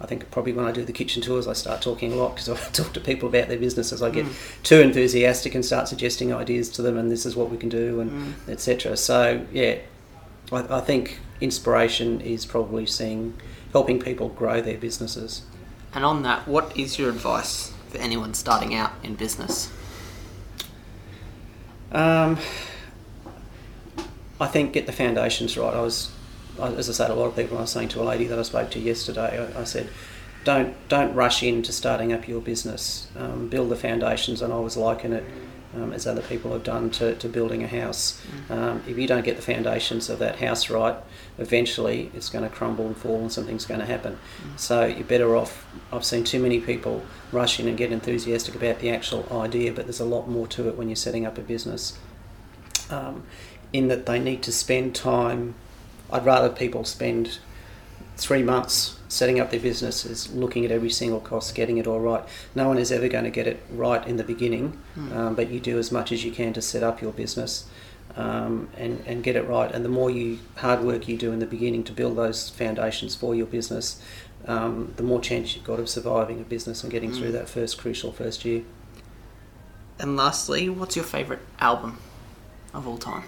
I 0.00 0.06
think 0.06 0.30
probably 0.30 0.52
when 0.52 0.64
I 0.64 0.73
do 0.73 0.85
the 0.85 0.92
kitchen 0.92 1.23
tours, 1.23 1.49
I 1.49 1.54
start 1.54 1.82
talking 1.82 2.12
a 2.12 2.16
lot 2.16 2.37
because 2.37 2.49
I 2.68 2.70
talk 2.70 2.92
to 2.92 3.00
people 3.00 3.28
about 3.28 3.49
their 3.49 3.58
businesses. 3.58 4.02
I 4.02 4.11
get 4.11 4.26
mm. 4.26 4.62
too 4.62 4.80
enthusiastic 4.80 5.54
and 5.54 5.64
start 5.64 5.88
suggesting 5.88 6.32
ideas 6.32 6.68
to 6.70 6.82
them, 6.82 6.97
and 6.97 7.11
this 7.11 7.26
is 7.26 7.35
what 7.35 7.50
we 7.50 7.56
can 7.56 7.68
do, 7.68 8.00
and 8.00 8.11
mm. 8.11 8.49
etc. 8.49 8.97
So 8.97 9.44
yeah, 9.52 9.78
I, 10.52 10.78
I, 10.78 10.80
think 10.80 11.18
inspiration 11.40 12.20
is 12.20 12.47
probably 12.47 12.87
seeing 12.87 13.35
helping 13.73 13.99
people 13.99 14.28
grow 14.28 14.61
their 14.61 14.78
businesses. 14.78 15.42
And 15.94 16.04
on 16.04 16.23
that, 16.23 16.47
what 16.47 16.76
is 16.76 16.99
your 16.99 17.08
advice 17.08 17.73
for 17.88 17.99
anyone 17.99 18.35
starting 18.35 18.75
out 18.75 18.92
in 19.02 19.14
business? 19.14 19.70
Um, 21.92 22.38
I 24.40 24.47
think 24.47 24.73
get 24.73 24.87
the 24.87 24.92
foundations 24.92 25.57
right. 25.57 25.75
I 25.75 25.80
was 25.80 26.11
as 26.61 26.88
I 26.88 26.92
said, 26.92 27.11
a 27.11 27.14
lot 27.14 27.26
of 27.26 27.37
people. 27.37 27.57
I 27.59 27.62
was 27.62 27.71
saying 27.71 27.88
to 27.90 28.02
a 28.02 28.04
lady 28.04 28.26
that 28.26 28.38
I 28.38 28.42
spoke 28.42 28.71
to 28.73 28.78
yesterday, 28.78 29.49
I, 29.54 29.61
I 29.61 29.64
said, 29.64 29.88
"Don't 30.45 30.75
don't 30.88 31.14
rush 31.14 31.42
into 31.42 31.73
starting 31.73 32.12
up 32.12 32.28
your 32.28 32.40
business. 32.40 33.09
Um, 33.16 33.49
build 33.49 33.71
the 33.71 33.76
foundations." 33.76 34.42
And 34.42 34.52
I 34.52 34.59
was 34.59 34.76
liking 34.76 35.12
it, 35.12 35.25
um, 35.75 35.93
as 35.93 36.07
other 36.07 36.23
people 36.23 36.53
have 36.53 36.65
done, 36.65 36.91
to, 36.91 37.15
to 37.17 37.29
building 37.29 37.63
a 37.63 37.69
house. 37.69 38.21
Mm. 38.49 38.51
Um, 38.51 38.83
if 38.87 38.99
you 38.99 39.07
don't 39.07 39.25
get 39.25 39.37
the 39.37 39.43
foundations 39.43 40.09
of 40.09 40.19
that 40.19 40.37
house 40.37 40.71
right, 40.71 40.97
eventually 41.39 42.11
it's 42.15 42.29
going 42.29 42.49
to 42.49 42.55
crumble 42.55 42.87
and 42.87 42.97
fall, 42.97 43.21
and 43.21 43.33
something's 43.33 43.67
going 43.67 43.81
to 43.81 43.87
happen. 43.87 44.19
Mm. 44.43 44.59
So 44.59 44.87
you're 44.87 45.05
better 45.05 45.37
off. 45.37 45.67
I've 45.93 46.05
seen 46.05 46.25
too 46.25 46.41
many 46.41 46.61
people 46.61 47.05
rush 47.33 47.61
in 47.61 47.69
and 47.69 47.77
get 47.77 47.93
enthusiastic 47.93 48.54
about 48.54 48.78
the 48.81 48.91
actual 48.91 49.26
idea, 49.31 49.73
but 49.73 49.87
there's 49.87 50.00
a 50.00 50.04
lot 50.04 50.28
more 50.28 50.47
to 50.49 50.69
it 50.69 50.76
when 50.76 50.89
you're 50.89 50.97
setting 50.97 51.26
up 51.26 51.39
a 51.39 51.43
business. 51.43 51.99
Um, 52.91 53.25
in 53.71 53.89
that 53.89 54.07
they 54.07 54.19
need 54.19 54.43
to 54.45 54.50
spend 54.50 54.95
time 54.95 55.54
I'd 56.11 56.25
rather 56.25 56.49
people 56.49 56.85
spend 56.85 57.39
three 58.17 58.43
months 58.43 58.98
setting 59.08 59.40
up 59.40 59.50
their 59.50 59.60
businesses, 59.60 60.32
looking 60.34 60.64
at 60.64 60.71
every 60.71 60.90
single 60.90 61.21
cost, 61.21 61.54
getting 61.54 61.78
it 61.78 61.86
all 61.86 62.00
right. 62.00 62.23
No 62.54 62.68
one 62.68 62.78
is 62.78 62.92
ever 62.92 63.08
going 63.08 63.25
to 63.25 63.30
get 63.30 63.47
it 63.47 63.62
right 63.71 64.06
in 64.06 64.16
the 64.16 64.25
beginning, 64.25 64.78
mm. 64.97 65.16
um, 65.16 65.34
but 65.34 65.50
you 65.50 65.60
do 65.60 65.78
as 65.78 65.90
much 65.90 66.12
as 66.12 66.25
you 66.25 66.30
can 66.30 66.52
to 66.52 66.62
set 66.62 66.82
up 66.82 67.00
your 67.00 67.12
business 67.12 67.66
um, 68.16 68.68
and, 68.76 69.02
and 69.06 69.25
get 69.25 69.36
it 69.36 69.47
right. 69.47 69.71
And 69.73 69.84
the 69.84 69.88
more 69.88 70.10
you 70.10 70.38
hard 70.56 70.82
work 70.82 71.08
you 71.08 71.16
do 71.16 71.32
in 71.32 71.38
the 71.38 71.47
beginning 71.47 71.84
to 71.84 71.92
build 71.92 72.16
those 72.16 72.50
foundations 72.50 73.14
for 73.14 73.34
your 73.34 73.47
business, 73.47 74.02
um, 74.47 74.92
the 74.97 75.02
more 75.02 75.21
chance 75.21 75.54
you've 75.54 75.64
got 75.64 75.80
of 75.80 75.88
surviving 75.88 76.40
a 76.40 76.44
business 76.44 76.82
and 76.82 76.92
getting 76.92 77.10
mm. 77.10 77.18
through 77.18 77.28
hmm. 77.28 77.34
that 77.34 77.49
first 77.49 77.78
crucial 77.78 78.12
first 78.12 78.44
year. 78.44 78.62
And 79.99 80.16
lastly, 80.16 80.68
what's 80.68 80.97
your 80.97 81.04
favourite 81.04 81.42
album 81.60 81.99
of 82.73 82.86
all 82.86 82.99
time? 82.99 83.25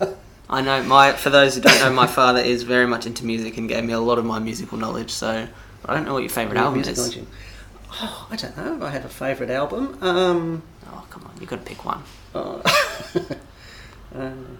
I 0.48 0.60
know 0.60 0.82
my. 0.82 1.12
For 1.12 1.30
those 1.30 1.56
who 1.56 1.60
don't 1.60 1.78
know, 1.80 1.92
my 1.92 2.06
father 2.06 2.40
is 2.40 2.62
very 2.62 2.86
much 2.86 3.06
into 3.06 3.24
music 3.24 3.56
and 3.56 3.68
gave 3.68 3.84
me 3.84 3.92
a 3.92 4.00
lot 4.00 4.18
of 4.18 4.24
my 4.24 4.38
musical 4.38 4.78
knowledge. 4.78 5.10
So 5.10 5.48
I 5.84 5.94
don't 5.94 6.04
know 6.04 6.14
what 6.14 6.22
your 6.22 6.30
favourite 6.30 6.58
album 6.58 6.80
is. 6.80 7.18
Oh, 7.98 8.28
I 8.30 8.36
don't 8.36 8.56
know. 8.56 8.84
I 8.86 8.90
have 8.90 9.04
a 9.04 9.08
favourite 9.08 9.50
album. 9.50 9.98
Um, 10.02 10.62
oh 10.86 11.06
come 11.10 11.24
on, 11.24 11.40
you 11.40 11.46
got 11.46 11.64
to 11.64 11.68
pick 11.68 11.84
one. 11.84 12.02
Uh, 12.34 12.60
um, 14.14 14.58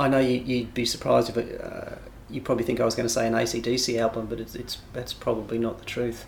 I 0.00 0.08
know 0.08 0.18
you, 0.18 0.64
would 0.64 0.74
be 0.74 0.84
surprised 0.84 1.30
if 1.30 1.36
it, 1.36 1.60
uh, 1.60 1.96
you 2.28 2.40
probably 2.40 2.64
think 2.64 2.80
I 2.80 2.84
was 2.84 2.94
going 2.94 3.06
to 3.06 3.12
say 3.12 3.26
an 3.26 3.34
AC/DC 3.34 3.98
album, 4.00 4.26
but 4.26 4.40
it's, 4.40 4.54
it's 4.54 4.78
that's 4.92 5.12
probably 5.12 5.58
not 5.58 5.78
the 5.78 5.84
truth. 5.84 6.26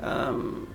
Um, 0.00 0.74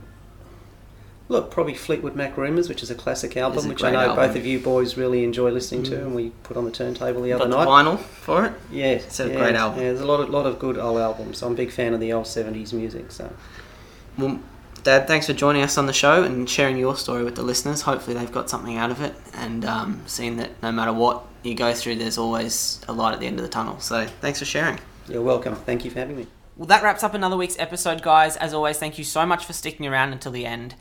Look, 1.28 1.50
probably 1.50 1.74
Fleetwood 1.74 2.16
Mac 2.16 2.38
Rumours, 2.38 2.70
which 2.70 2.84
is 2.84 2.92
a 2.92 2.96
classic 2.96 3.36
album, 3.36 3.66
a 3.66 3.70
which 3.70 3.84
I 3.84 3.90
know 3.90 4.00
album. 4.00 4.16
both 4.16 4.36
of 4.36 4.46
you 4.46 4.60
boys 4.60 4.96
really 4.96 5.24
enjoy 5.24 5.50
listening 5.50 5.82
mm. 5.82 5.90
to, 5.90 6.02
and 6.02 6.14
we 6.14 6.30
put 6.44 6.56
on 6.56 6.66
the 6.66 6.72
turntable 6.72 7.24
the 7.24 7.34
other 7.34 7.48
Got 7.48 7.66
night. 7.66 7.68
vinyl 7.68 8.00
for 8.00 8.46
it. 8.46 8.54
Yeah, 8.72 8.92
it's 8.92 9.20
a 9.20 9.28
yeah, 9.28 9.36
great 9.36 9.56
album. 9.56 9.80
Yeah, 9.80 9.86
there's 9.86 10.02
a 10.02 10.06
lot 10.06 10.20
of 10.20 10.30
lot 10.30 10.46
of 10.46 10.60
good 10.60 10.78
old 10.78 11.00
albums. 11.00 11.42
I'm 11.42 11.54
a 11.54 11.56
big 11.56 11.72
fan 11.72 11.96
of 11.96 12.00
the 12.00 12.14
old 12.14 12.26
'70s 12.26 12.74
music. 12.74 13.12
So, 13.12 13.34
well, 14.20 14.40
Dad, 14.84 15.08
thanks 15.08 15.26
for 15.26 15.34
joining 15.34 15.64
us 15.64 15.80
on 15.80 15.88
the 15.88 15.94
show 15.94 16.24
and 16.24 16.48
sharing 16.48 16.78
your 16.78 16.96
story 16.96 17.24
with 17.24 17.36
the 17.36 17.42
listeners. 17.42 17.82
Hopefully, 17.82 18.16
they've 18.16 18.32
got 18.32 18.48
something 18.48 18.78
out 18.78 18.92
of 18.92 19.02
it, 19.02 19.16
and 19.34 19.66
um, 19.66 20.04
seeing 20.06 20.38
that 20.38 20.62
no 20.62 20.72
matter 20.72 20.94
what 20.94 21.24
you 21.42 21.56
go 21.56 21.74
through, 21.74 21.96
there's 21.96 22.20
always 22.20 22.82
a 22.88 22.94
light 22.94 23.14
at 23.14 23.20
the 23.20 23.26
end 23.26 23.40
of 23.40 23.44
the 23.44 23.50
tunnel. 23.50 23.80
So, 23.80 24.06
thanks 24.22 24.38
for 24.38 24.46
sharing. 24.46 24.80
You're 25.10 25.24
welcome. 25.24 25.56
Thank 25.56 25.86
you 25.86 25.90
for 25.90 26.00
having 26.00 26.18
me. 26.18 26.28
Well, 26.56 26.68
that 26.68 26.84
wraps 26.84 27.04
up 27.04 27.16
another 27.16 27.36
week's 27.36 27.58
episode, 27.58 28.04
guys. 28.04 28.38
As 28.38 28.54
always, 28.54 28.78
thank 28.78 29.00
you 29.00 29.04
so 29.04 29.26
much 29.26 29.44
for 29.44 29.54
sticking 29.54 29.88
around 29.88 30.14
until 30.14 30.32
the 30.32 30.46
end. 30.46 30.76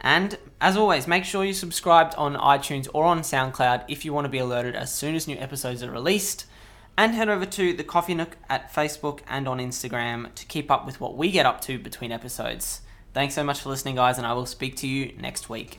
And 0.00 0.38
as 0.60 0.76
always, 0.76 1.06
make 1.06 1.24
sure 1.24 1.44
you're 1.44 1.54
subscribed 1.54 2.14
on 2.16 2.36
iTunes 2.36 2.88
or 2.92 3.04
on 3.04 3.20
SoundCloud 3.20 3.84
if 3.88 4.04
you 4.04 4.12
want 4.12 4.24
to 4.24 4.30
be 4.30 4.38
alerted 4.38 4.74
as 4.74 4.92
soon 4.92 5.14
as 5.14 5.26
new 5.26 5.36
episodes 5.36 5.82
are 5.82 5.90
released. 5.90 6.46
And 6.96 7.14
head 7.14 7.28
over 7.28 7.46
to 7.46 7.72
the 7.72 7.84
Coffee 7.84 8.14
Nook 8.14 8.36
at 8.48 8.72
Facebook 8.72 9.20
and 9.28 9.46
on 9.46 9.58
Instagram 9.58 10.34
to 10.34 10.46
keep 10.46 10.70
up 10.70 10.84
with 10.84 11.00
what 11.00 11.16
we 11.16 11.30
get 11.30 11.46
up 11.46 11.60
to 11.62 11.78
between 11.78 12.10
episodes. 12.10 12.80
Thanks 13.14 13.34
so 13.34 13.44
much 13.44 13.60
for 13.60 13.68
listening, 13.68 13.96
guys, 13.96 14.18
and 14.18 14.26
I 14.26 14.32
will 14.32 14.46
speak 14.46 14.76
to 14.76 14.88
you 14.88 15.14
next 15.18 15.48
week. 15.48 15.78